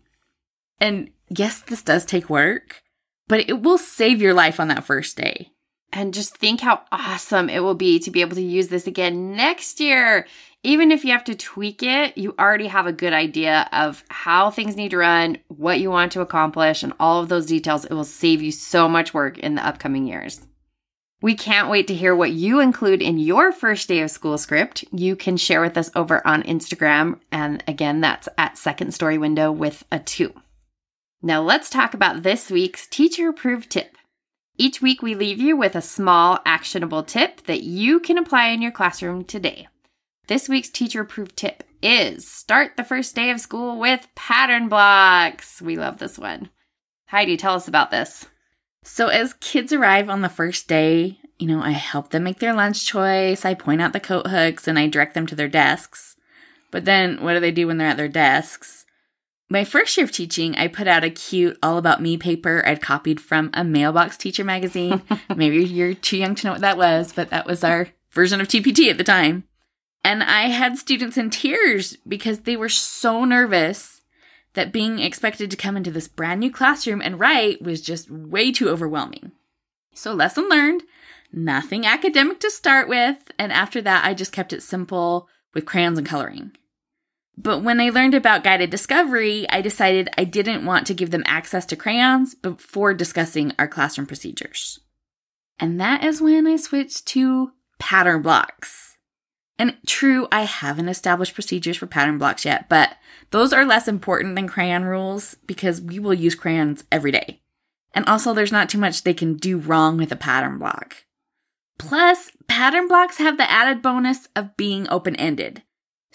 And 0.81 1.11
yes, 1.29 1.61
this 1.61 1.83
does 1.83 2.05
take 2.05 2.31
work, 2.31 2.83
but 3.29 3.49
it 3.49 3.63
will 3.63 3.79
save 3.79 4.23
your 4.23 4.35
life 4.35 4.59
on 4.59 4.69
that 4.69 4.85
first 4.85 5.17
day. 5.17 5.51
And 5.93 6.13
just 6.13 6.37
think 6.37 6.61
how 6.61 6.83
awesome 6.93 7.49
it 7.49 7.61
will 7.61 7.75
be 7.75 7.99
to 8.01 8.11
be 8.11 8.21
able 8.21 8.37
to 8.37 8.43
use 8.43 8.69
this 8.69 8.87
again 8.87 9.35
next 9.35 9.81
year. 9.81 10.27
Even 10.63 10.91
if 10.91 11.05
you 11.05 11.13
have 11.13 11.25
to 11.25 11.35
tweak 11.35 11.83
it, 11.83 12.19
you 12.19 12.35
already 12.39 12.67
have 12.67 12.87
a 12.87 12.93
good 12.93 13.13
idea 13.13 13.69
of 13.73 14.05
how 14.09 14.51
things 14.51 14.77
need 14.77 14.91
to 14.91 14.99
run, 14.99 15.39
what 15.49 15.79
you 15.81 15.91
want 15.91 16.13
to 16.13 16.21
accomplish, 16.21 16.83
and 16.83 16.93
all 16.99 17.23
of 17.23 17.29
those 17.29 17.47
details. 17.47 17.85
It 17.85 17.93
will 17.93 18.05
save 18.05 18.43
you 18.43 18.51
so 18.51 18.89
much 18.89 19.15
work 19.15 19.39
in 19.39 19.55
the 19.55 19.67
upcoming 19.67 20.07
years. 20.07 20.41
We 21.23 21.35
can't 21.35 21.71
wait 21.71 21.87
to 21.87 21.95
hear 21.95 22.15
what 22.15 22.33
you 22.33 22.61
include 22.61 23.01
in 23.01 23.19
your 23.19 23.51
first 23.51 23.89
day 23.89 24.01
of 24.01 24.11
school 24.11 24.37
script. 24.37 24.85
You 24.93 25.17
can 25.17 25.37
share 25.37 25.63
with 25.63 25.79
us 25.79 25.91
over 25.95 26.25
on 26.27 26.43
Instagram. 26.43 27.21
And 27.33 27.65
again, 27.67 28.01
that's 28.01 28.29
at 28.37 28.59
Second 28.59 28.93
Story 28.93 29.17
Window 29.17 29.51
with 29.51 29.85
a 29.91 29.99
two. 29.99 30.35
Now 31.23 31.41
let's 31.41 31.71
talk 31.71 31.95
about 31.95 32.23
this 32.23 32.51
week's 32.51 32.87
teacher 32.87 33.29
approved 33.31 33.71
tip. 33.71 33.97
Each 34.59 34.81
week, 34.81 35.03
we 35.03 35.15
leave 35.15 35.39
you 35.39 35.55
with 35.55 35.77
a 35.77 35.83
small, 35.83 36.39
actionable 36.47 37.03
tip 37.03 37.45
that 37.45 37.63
you 37.63 38.01
can 38.01 38.17
apply 38.17 38.49
in 38.49 38.63
your 38.63 38.73
classroom 38.73 39.25
today. 39.25 39.69
This 40.29 40.49
week's 40.49 40.71
teacher 40.71 41.03
approved 41.03 41.37
tip 41.37 41.63
is 41.83 42.27
start 42.27 42.73
the 42.77 42.85
first 42.85 43.15
day 43.15 43.29
of 43.31 43.39
school 43.39 43.79
with 43.79 44.09
pattern 44.15 44.69
blocks. 44.69 45.61
We 45.61 45.77
love 45.77 45.99
this 45.99 46.19
one. 46.19 46.49
Heidi, 47.09 47.37
tell 47.37 47.55
us 47.55 47.69
about 47.69 47.91
this. 47.91 48.27
So, 48.83 49.09
as 49.09 49.35
kids 49.35 49.75
arrive 49.75 50.09
on 50.09 50.23
the 50.23 50.29
first 50.31 50.69
day, 50.69 51.19
you 51.39 51.47
know, 51.47 51.61
I 51.61 51.73
help 51.73 52.09
them 52.09 52.25
make 52.25 52.39
their 52.39 52.55
lunch 52.55 52.87
choice, 52.87 53.45
I 53.45 53.53
point 53.53 53.83
out 53.83 53.93
the 53.93 54.01
coat 54.01 54.29
hooks, 54.29 54.67
and 54.67 54.79
I 54.79 54.87
direct 54.87 55.13
them 55.13 55.27
to 55.27 55.35
their 55.35 55.49
desks. 55.49 56.17
But 56.71 56.87
then, 56.87 57.23
what 57.23 57.35
do 57.35 57.41
they 57.41 57.53
do 57.53 57.67
when 57.67 57.77
they're 57.77 57.89
at 57.89 57.99
their 57.99 58.09
desks? 58.09 58.86
My 59.49 59.65
first 59.65 59.97
year 59.97 60.05
of 60.05 60.11
teaching, 60.11 60.57
I 60.57 60.67
put 60.67 60.89
out 60.89 61.05
a 61.05 61.11
cute 61.11 61.57
All 61.63 61.79
About 61.79 62.03
Me 62.03 62.17
paper 62.17 62.65
I'd 62.67 62.83
copied 62.83 63.21
from 63.21 63.51
a 63.55 63.63
mailbox 63.63 64.17
teacher 64.17 64.43
magazine. 64.43 65.03
Maybe 65.37 65.65
you're 65.65 65.95
too 65.95 66.17
young 66.17 66.35
to 66.35 66.47
know 66.47 66.53
what 66.53 66.63
that 66.63 66.77
was, 66.77 67.13
but 67.13 67.31
that 67.31 67.47
was 67.47 67.63
our 67.63 67.89
version 68.11 68.41
of 68.41 68.49
TPT 68.49 68.91
at 68.91 68.99
the 68.99 69.05
time. 69.05 69.45
And 70.03 70.25
I 70.25 70.49
had 70.49 70.79
students 70.79 71.17
in 71.17 71.31
tears 71.31 71.97
because 72.09 72.41
they 72.41 72.57
were 72.57 72.69
so 72.69 73.25
nervous 73.25 74.03
that 74.55 74.73
being 74.73 74.99
expected 74.99 75.51
to 75.51 75.57
come 75.57 75.77
into 75.77 75.93
this 75.93 76.09
brand 76.09 76.41
new 76.41 76.51
classroom 76.51 77.01
and 77.01 77.21
write 77.21 77.63
was 77.63 77.81
just 77.81 78.11
way 78.11 78.51
too 78.51 78.69
overwhelming. 78.69 79.31
So, 79.95 80.13
lesson 80.13 80.49
learned 80.49 80.83
nothing 81.33 81.87
academic 81.87 82.41
to 82.41 82.51
start 82.51 82.89
with. 82.89 83.31
And 83.39 83.53
after 83.53 83.81
that, 83.83 84.05
I 84.05 84.13
just 84.13 84.33
kept 84.33 84.53
it 84.53 84.63
simple 84.63 85.29
with 85.55 85.67
crayons 85.67 85.99
and 85.99 86.07
coloring. 86.07 86.53
But 87.37 87.63
when 87.63 87.81
I 87.81 87.91
learned 87.91 88.15
about 88.15 88.45
guided 88.45 88.71
discovery, 88.71 89.47
I 89.51 89.61
decided 89.61 90.09
I 90.17 90.25
didn't 90.25 90.65
want 90.65 90.87
to 90.87 90.95
give 90.95 91.11
them 91.11 91.23
access 91.27 91.67
to 91.67 91.77
crayons 91.77 92.35
before 92.35 92.95
discussing 92.95 93.53
our 93.59 93.69
classroom 93.69 94.07
procedures. 94.07 94.81
And 95.59 95.81
that 95.81 96.05
is 96.05 96.21
when 96.21 96.47
I 96.47 96.57
switched 96.57 97.07
to 97.09 97.53
pattern 97.79 98.23
blocks. 98.23 98.97
And 99.59 99.77
true, 99.87 100.29
I 100.31 100.43
haven't 100.43 100.89
established 100.89 101.35
procedures 101.35 101.77
for 101.77 101.87
pattern 101.87 102.19
blocks 102.19 102.45
yet, 102.45 102.69
but 102.69 102.97
those 103.31 103.53
are 103.53 103.65
less 103.65 103.89
important 103.89 104.35
than 104.35 104.49
crayon 104.49 104.85
rules 104.85 105.37
because 105.47 105.81
we 105.81 105.99
will 105.99 106.15
use 106.15 106.35
crayons 106.35 106.85
every 106.93 107.11
day. 107.11 107.41
And 107.95 108.07
also, 108.07 108.35
there's 108.35 108.53
not 108.53 108.69
too 108.69 108.79
much 108.79 109.03
they 109.03 109.15
can 109.15 109.37
do 109.37 109.59
wrong 109.59 109.97
with 109.97 110.13
a 110.13 110.17
pattern 110.17 110.59
block. 110.59 111.05
Plus, 111.79 112.33
pattern 112.47 112.89
blocks 112.89 113.17
have 113.17 113.39
the 113.39 113.51
added 113.51 113.81
bonus 113.81 114.29
of 114.37 114.57
being 114.57 114.87
open 114.91 115.17
ended. 115.17 115.63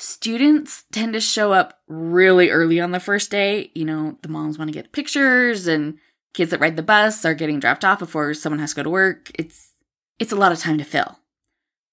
Students 0.02 0.86
tend 0.92 1.14
to 1.14 1.22
show 1.22 1.54
up 1.54 1.80
really 1.88 2.50
early 2.50 2.80
on 2.80 2.90
the 2.90 3.00
first 3.00 3.30
day. 3.30 3.70
You 3.76 3.86
know, 3.86 4.18
the 4.24 4.30
moms 4.30 4.58
want 4.58 4.68
to 4.70 4.74
get 4.74 4.94
pictures 4.94 5.68
and 5.68 6.00
kids 6.34 6.50
that 6.50 6.60
ride 6.60 6.76
the 6.76 6.82
bus 6.82 7.24
are 7.24 7.36
getting 7.36 7.60
dropped 7.60 7.86
off 7.86 8.00
before 8.00 8.34
someone 8.34 8.60
has 8.60 8.72
to 8.72 8.78
go 8.78 8.84
to 8.84 8.90
work. 8.90 9.30
It's 9.36 9.74
it's 10.18 10.32
a 10.32 10.36
lot 10.36 10.52
of 10.52 10.58
time 10.58 10.80
to 10.80 10.84
fill. 10.84 11.20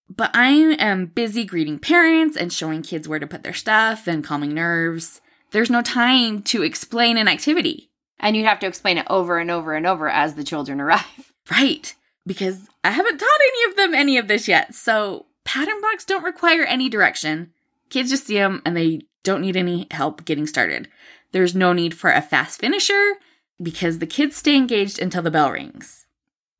But 0.08 0.30
I 0.34 0.48
am 0.78 1.04
busy 1.04 1.44
greeting 1.44 1.78
parents 1.78 2.34
and 2.34 2.50
showing 2.50 2.80
kids 2.80 3.06
where 3.06 3.18
to 3.18 3.26
put 3.26 3.42
their 3.42 3.52
stuff 3.52 4.06
and 4.06 4.24
calming 4.24 4.54
nerves. 4.54 5.20
There's 5.50 5.68
no 5.68 5.82
time 5.82 6.40
to 6.44 6.62
explain 6.62 7.18
an 7.18 7.28
activity. 7.28 7.90
And 8.18 8.34
you'd 8.34 8.46
have 8.46 8.60
to 8.60 8.66
explain 8.66 8.96
it 8.96 9.06
over 9.10 9.38
and 9.38 9.50
over 9.50 9.74
and 9.74 9.86
over 9.86 10.08
as 10.08 10.32
the 10.32 10.44
children 10.44 10.80
arrive. 10.80 11.34
Right. 11.50 11.94
Because 12.26 12.70
I 12.82 12.90
haven't 12.90 13.18
taught 13.18 13.28
any 13.28 13.70
of 13.70 13.76
them 13.76 13.94
any 13.94 14.16
of 14.16 14.28
this 14.28 14.48
yet. 14.48 14.74
So 14.74 15.26
pattern 15.44 15.78
blocks 15.82 16.06
don't 16.06 16.24
require 16.24 16.64
any 16.64 16.88
direction. 16.88 17.52
Kids 17.90 18.10
just 18.10 18.26
see 18.26 18.34
them 18.34 18.62
and 18.64 18.76
they 18.76 19.02
don't 19.22 19.40
need 19.40 19.56
any 19.56 19.86
help 19.90 20.24
getting 20.24 20.46
started. 20.46 20.88
There's 21.32 21.54
no 21.54 21.72
need 21.72 21.94
for 21.94 22.10
a 22.10 22.22
fast 22.22 22.60
finisher 22.60 23.14
because 23.62 23.98
the 23.98 24.06
kids 24.06 24.36
stay 24.36 24.56
engaged 24.56 24.98
until 24.98 25.22
the 25.22 25.30
bell 25.30 25.50
rings. 25.50 26.06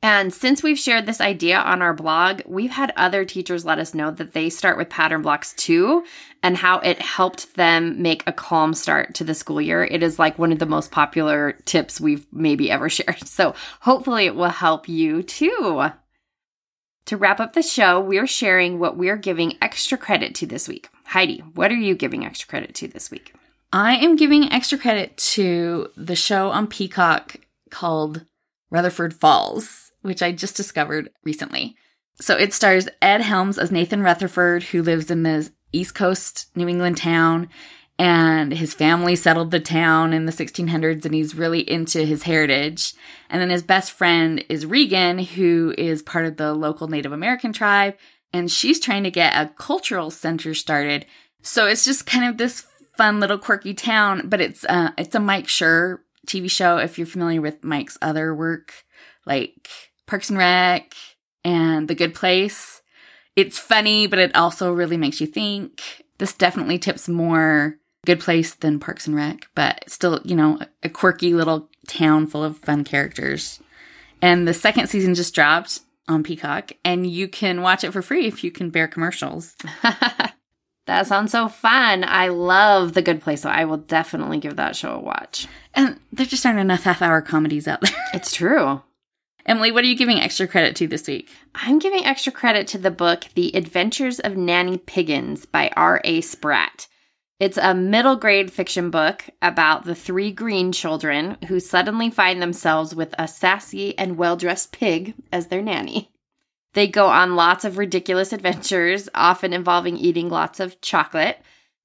And 0.01 0.33
since 0.33 0.63
we've 0.63 0.79
shared 0.79 1.07
this 1.07 1.21
idea 1.21 1.59
on 1.59 1.83
our 1.83 1.93
blog, 1.93 2.43
we've 2.47 2.71
had 2.71 2.93
other 2.97 3.25
teachers 3.25 3.65
let 3.65 3.81
us 3.81 3.95
know 3.95 4.13
that 4.13 4.33
they 4.33 4.49
start 4.49 4.77
with 4.77 4.89
pattern 4.89 5.23
blocks 5.23 5.55
too 5.55 6.05
and 6.41 6.57
how 6.57 6.79
it 6.79 7.03
helped 7.03 7.57
them 7.57 8.01
make 8.01 8.23
a 8.25 8.33
calm 8.33 8.75
start 8.75 9.15
to 9.15 9.25
the 9.25 9.35
school 9.35 9.61
year. 9.61 9.83
It 9.85 10.05
is 10.05 10.19
like 10.19 10.39
one 10.39 10.53
of 10.53 10.61
the 10.61 10.67
most 10.67 10.93
popular 10.93 11.59
tips 11.65 12.01
we've 12.01 12.27
maybe 12.33 12.71
ever 12.71 12.89
shared. 12.89 13.27
So 13.27 13.55
hopefully 13.81 14.27
it 14.27 14.37
will 14.37 14.51
help 14.51 14.89
you 14.89 15.23
too. 15.25 15.87
To 17.07 17.17
wrap 17.17 17.41
up 17.41 17.55
the 17.55 17.63
show, 17.63 18.01
we're 18.01 18.27
sharing 18.27 18.79
what 18.79 18.97
we're 18.97 19.17
giving 19.17 19.57
extra 19.61 19.99
credit 19.99 20.35
to 20.37 20.47
this 20.47 20.69
week. 20.69 20.91
Heidi, 21.09 21.39
what 21.55 21.71
are 21.71 21.77
you 21.77 21.95
giving 21.95 22.25
extra 22.25 22.49
credit 22.49 22.75
to 22.77 22.89
this 22.89 23.11
week? 23.11 23.35
I 23.73 23.97
am 23.97 24.17
giving 24.17 24.51
extra 24.51 24.79
credit 24.79 25.17
to 25.19 25.91
the 25.97 26.17
show 26.17 26.51
on 26.51 26.67
Peacock 26.67 27.37
called 27.71 28.25
Rutherford 28.71 29.15
Falls 29.15 29.89
which 30.03 30.23
I 30.23 30.33
just 30.33 30.57
discovered 30.57 31.11
recently. 31.25 31.77
So 32.21 32.37
it 32.37 32.53
stars 32.53 32.89
Ed 33.01 33.21
Helms 33.21 33.59
as 33.59 33.71
Nathan 33.71 34.03
Rutherford, 34.03 34.65
who 34.65 34.83
lives 34.83 35.11
in 35.11 35.23
the 35.23 35.51
East 35.73 35.95
Coast 35.95 36.47
New 36.57 36.69
England 36.69 36.97
town, 36.97 37.49
and 37.99 38.53
his 38.53 38.75
family 38.75 39.17
settled 39.17 39.51
the 39.51 39.61
town 39.61 40.13
in 40.13 40.27
the 40.27 40.33
1600s, 40.33 41.05
and 41.05 41.15
he's 41.15 41.35
really 41.35 41.69
into 41.69 42.05
his 42.05 42.25
heritage. 42.25 42.95
And 43.29 43.41
then 43.41 43.51
his 43.51 43.63
best 43.63 43.93
friend 43.93 44.45
is 44.49 44.67
Reagan, 44.67 45.19
who 45.19 45.75
is 45.77 46.03
part 46.03 46.25
of 46.25 46.37
the 46.37 46.55
local 46.55 46.89
Native 46.89 47.13
American 47.13 47.53
tribe, 47.53 47.97
and 48.33 48.51
she's 48.51 48.81
trying 48.81 49.05
to 49.05 49.11
get 49.11 49.35
a 49.35 49.53
cultural 49.55 50.11
center 50.11 50.55
started. 50.55 51.07
So 51.43 51.67
it's 51.67 51.85
just 51.85 52.07
kind 52.07 52.25
of 52.25 52.37
this 52.37 52.67
fun 52.97 53.21
little 53.21 53.39
quirky 53.39 53.75
town, 53.75 54.29
but 54.29 54.41
it's 54.41 54.65
uh, 54.65 54.91
it's 54.99 55.15
a 55.15 55.21
Mike 55.21 55.47
Schur 55.47 56.01
TV 56.27 56.51
show. 56.51 56.79
If 56.79 56.99
you're 56.99 57.07
familiar 57.07 57.41
with 57.41 57.65
Mike's 57.65 57.99
other 58.03 58.35
work, 58.35 58.85
like 59.25 59.69
Parks 60.07 60.31
and 60.31 60.39
Rec 60.39 60.95
and 61.45 61.89
The 61.89 61.95
Good 61.95 62.15
Place. 62.15 62.83
It's 63.37 63.59
funny, 63.59 64.09
but 64.09 64.19
it 64.19 64.35
also 64.35 64.73
really 64.73 64.97
makes 64.97 65.21
you 65.21 65.27
think. 65.27 66.05
This 66.19 66.35
definitely 66.35 66.79
tips 66.79 67.09
more 67.09 67.77
Good 68.05 68.19
Place 68.19 68.55
than 68.55 68.81
Parks 68.81 69.07
and 69.07 69.15
Rec, 69.15 69.49
but 69.55 69.85
still, 69.89 70.21
you 70.25 70.35
know, 70.35 70.59
a 70.83 70.89
quirky 70.89 71.35
little 71.35 71.69
town 71.87 72.27
full 72.27 72.43
of 72.43 72.59
fun 72.59 72.83
characters. 72.83 73.61
And 74.21 74.49
the 74.49 74.55
second 74.55 74.89
season 74.89 75.15
just 75.15 75.35
dropped 75.35 75.81
on 76.09 76.23
Peacock, 76.23 76.73
and 76.85 77.07
you 77.07 77.29
can 77.29 77.63
watch 77.63 77.85
it 77.85 77.93
for 77.93 78.03
free 78.03 78.27
if 78.27 78.43
you 78.43 78.51
can 78.51 78.71
bear 78.71 78.89
commercials. 78.89 79.55
that 79.83 81.07
sounds 81.07 81.33
so 81.33 81.49
fun. 81.49 82.05
I 82.05 82.29
love 82.29 82.95
The 82.95 83.03
Good 83.03 83.21
Place, 83.21 83.43
so 83.43 83.51
I 83.51 83.65
will 83.65 83.77
definitely 83.77 84.39
give 84.39 84.57
that 84.57 84.75
show 84.75 84.95
a 84.95 85.01
watch. 85.01 85.47
And 85.75 86.01
there 86.13 86.27
just 86.27 86.45
aren't 86.45 86.59
enough 86.59 86.85
half 86.85 87.03
hour 87.03 87.21
comedies 87.23 87.69
out 87.69 87.81
there. 87.83 87.93
It's 88.15 88.33
true. 88.33 88.83
Emily, 89.45 89.71
what 89.73 89.85
are 89.85 89.87
you 89.87 89.97
giving 89.97 90.21
extra 90.21 90.47
credit 90.47 90.77
to 90.77 90.87
this 90.87 91.07
week? 91.07 91.31
I'm 91.55 91.79
giving 91.79 92.05
extra 92.05 92.33
credit 92.33 92.67
to 92.69 92.79
the 92.79 92.91
book 92.91 93.25
The 93.35 93.55
Adventures 93.57 94.19
of 94.21 94.37
Nanny 94.37 94.77
Piggins 94.77 95.47
by 95.47 95.71
R.A. 95.75 96.21
Spratt. 96.21 96.87
It's 97.41 97.57
a 97.57 97.73
middle 97.73 98.17
grade 98.17 98.53
fiction 98.53 98.91
book 98.91 99.27
about 99.41 99.85
the 99.85 99.95
three 99.95 100.33
green 100.33 100.73
children 100.73 101.37
who 101.47 101.61
suddenly 101.61 102.11
find 102.11 102.43
themselves 102.43 102.97
with 102.97 103.15
a 103.17 103.29
sassy 103.29 103.97
and 103.97 104.19
well 104.19 104.37
dressed 104.37 104.73
pig 104.73 105.15
as 105.31 105.47
their 105.47 105.63
nanny. 105.63 106.11
They 106.75 106.89
go 106.89 107.07
on 107.07 107.37
lots 107.37 107.65
of 107.65 107.79
ridiculous 107.79 108.33
adventures, 108.33 109.09
often 109.15 109.53
involving 109.53 109.97
eating 109.97 110.29
lots 110.29 110.59
of 110.59 110.81
chocolate, 110.81 111.41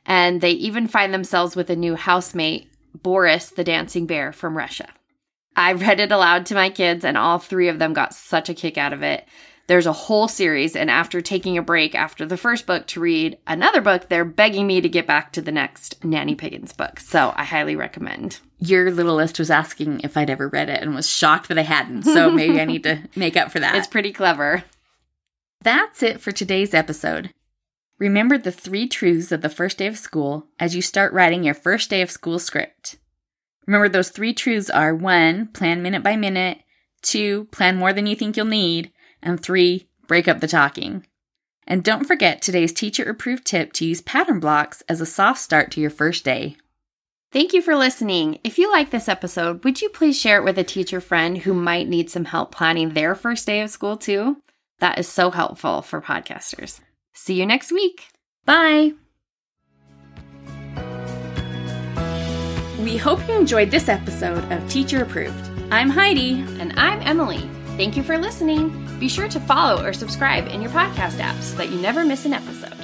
and 0.07 0.41
they 0.41 0.51
even 0.51 0.87
find 0.87 1.13
themselves 1.13 1.55
with 1.55 1.69
a 1.69 1.75
new 1.75 1.95
housemate, 1.95 2.71
Boris 3.01 3.49
the 3.49 3.63
dancing 3.63 4.07
bear 4.07 4.33
from 4.33 4.57
Russia. 4.57 4.89
I 5.55 5.73
read 5.73 5.99
it 5.99 6.11
aloud 6.11 6.47
to 6.47 6.55
my 6.55 6.71
kids, 6.71 7.05
and 7.05 7.15
all 7.15 7.37
three 7.37 7.67
of 7.67 7.77
them 7.77 7.93
got 7.93 8.15
such 8.15 8.49
a 8.49 8.55
kick 8.55 8.77
out 8.77 8.91
of 8.91 9.03
it. 9.03 9.27
There's 9.67 9.85
a 9.85 9.93
whole 9.93 10.27
series, 10.27 10.75
and 10.75 10.91
after 10.91 11.21
taking 11.21 11.57
a 11.57 11.61
break 11.61 11.95
after 11.95 12.25
the 12.25 12.35
first 12.35 12.65
book 12.65 12.85
to 12.87 12.99
read 12.99 13.37
another 13.47 13.79
book, 13.79 14.09
they're 14.09 14.25
begging 14.25 14.67
me 14.67 14.81
to 14.81 14.89
get 14.89 15.07
back 15.07 15.31
to 15.33 15.41
the 15.41 15.53
next 15.53 16.03
Nanny 16.03 16.35
Piggins 16.35 16.75
book. 16.75 16.99
So 16.99 17.33
I 17.35 17.45
highly 17.45 17.77
recommend. 17.77 18.39
Your 18.59 18.91
little 18.91 19.15
list 19.15 19.39
was 19.39 19.49
asking 19.49 20.01
if 20.01 20.17
I'd 20.17 20.29
ever 20.29 20.49
read 20.49 20.69
it 20.69 20.81
and 20.81 20.93
was 20.93 21.09
shocked 21.09 21.47
that 21.47 21.57
I 21.57 21.63
hadn't. 21.63 22.03
So 22.03 22.29
maybe 22.31 22.59
I 22.59 22.65
need 22.65 22.83
to 22.83 23.03
make 23.15 23.37
up 23.37 23.51
for 23.51 23.59
that. 23.61 23.75
It's 23.75 23.87
pretty 23.87 24.11
clever. 24.11 24.65
That's 25.61 26.03
it 26.03 26.19
for 26.19 26.33
today's 26.33 26.73
episode. 26.73 27.33
Remember 27.99 28.37
the 28.37 28.51
three 28.51 28.87
truths 28.87 29.31
of 29.31 29.41
the 29.41 29.49
first 29.49 29.77
day 29.77 29.87
of 29.87 29.97
school 29.97 30.47
as 30.59 30.75
you 30.75 30.81
start 30.81 31.13
writing 31.13 31.43
your 31.43 31.53
first 31.53 31.89
day 31.89 32.01
of 32.01 32.11
school 32.11 32.37
script. 32.37 32.97
Remember, 33.65 33.87
those 33.87 34.09
three 34.09 34.33
truths 34.33 34.69
are 34.69 34.93
one, 34.93 35.47
plan 35.47 35.81
minute 35.81 36.03
by 36.03 36.17
minute, 36.17 36.57
two, 37.01 37.45
plan 37.45 37.77
more 37.77 37.93
than 37.93 38.07
you 38.07 38.15
think 38.15 38.35
you'll 38.35 38.45
need, 38.45 38.91
and 39.23 39.41
three, 39.41 39.87
break 40.07 40.27
up 40.27 40.39
the 40.39 40.47
talking. 40.47 41.05
And 41.65 41.83
don't 41.83 42.05
forget 42.05 42.41
today's 42.41 42.73
teacher 42.73 43.09
approved 43.09 43.45
tip 43.45 43.73
to 43.73 43.85
use 43.85 44.01
pattern 44.01 44.39
blocks 44.39 44.83
as 44.89 45.01
a 45.01 45.05
soft 45.05 45.39
start 45.39 45.71
to 45.71 45.81
your 45.81 45.89
first 45.89 46.25
day. 46.25 46.57
Thank 47.31 47.53
you 47.53 47.61
for 47.61 47.75
listening. 47.75 48.39
If 48.43 48.59
you 48.59 48.71
like 48.71 48.91
this 48.91 49.09
episode, 49.09 49.63
would 49.63 49.81
you 49.81 49.89
please 49.89 50.19
share 50.19 50.37
it 50.37 50.43
with 50.43 50.59
a 50.59 50.63
teacher 50.63 51.01
friend 51.01 51.37
who 51.37 51.53
might 51.53 51.87
need 51.87 52.09
some 52.09 52.25
help 52.25 52.53
planning 52.53 52.89
their 52.89 53.15
first 53.15 53.47
day 53.47 53.61
of 53.61 53.71
school 53.71 53.97
too? 53.97 54.37
That 54.79 54.99
is 54.99 55.07
so 55.07 55.31
helpful 55.31 55.81
for 55.81 56.01
podcasters. 56.01 56.79
See 57.13 57.35
you 57.35 57.45
next 57.45 57.71
week. 57.71 58.07
Bye. 58.45 58.93
We 62.79 62.97
hope 62.97 63.25
you 63.27 63.33
enjoyed 63.33 63.71
this 63.71 63.87
episode 63.87 64.51
of 64.51 64.69
Teacher 64.69 65.01
Approved. 65.01 65.49
I'm 65.71 65.89
Heidi. 65.89 66.41
And 66.59 66.77
I'm 66.77 67.01
Emily. 67.01 67.49
Thank 67.75 67.97
you 67.97 68.03
for 68.03 68.17
listening. 68.17 68.69
Be 68.99 69.09
sure 69.09 69.27
to 69.27 69.39
follow 69.39 69.83
or 69.83 69.93
subscribe 69.93 70.47
in 70.47 70.61
your 70.61 70.71
podcast 70.71 71.19
app 71.19 71.41
so 71.41 71.57
that 71.57 71.69
you 71.69 71.79
never 71.81 72.05
miss 72.05 72.25
an 72.25 72.33
episode. 72.33 72.77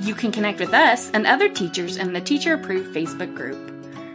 You 0.00 0.14
can 0.14 0.32
connect 0.32 0.58
with 0.58 0.74
us 0.74 1.10
and 1.12 1.26
other 1.26 1.48
teachers 1.48 1.96
in 1.96 2.12
the 2.12 2.20
Teacher 2.20 2.54
Approved 2.54 2.94
Facebook 2.94 3.34
group. 3.36 3.72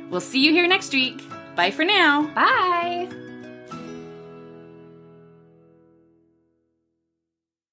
We'll 0.09 0.21
see 0.21 0.39
you 0.39 0.51
here 0.51 0.67
next 0.67 0.93
week. 0.93 1.23
Bye 1.55 1.71
for 1.71 1.85
now. 1.85 2.27
Bye. 2.35 3.26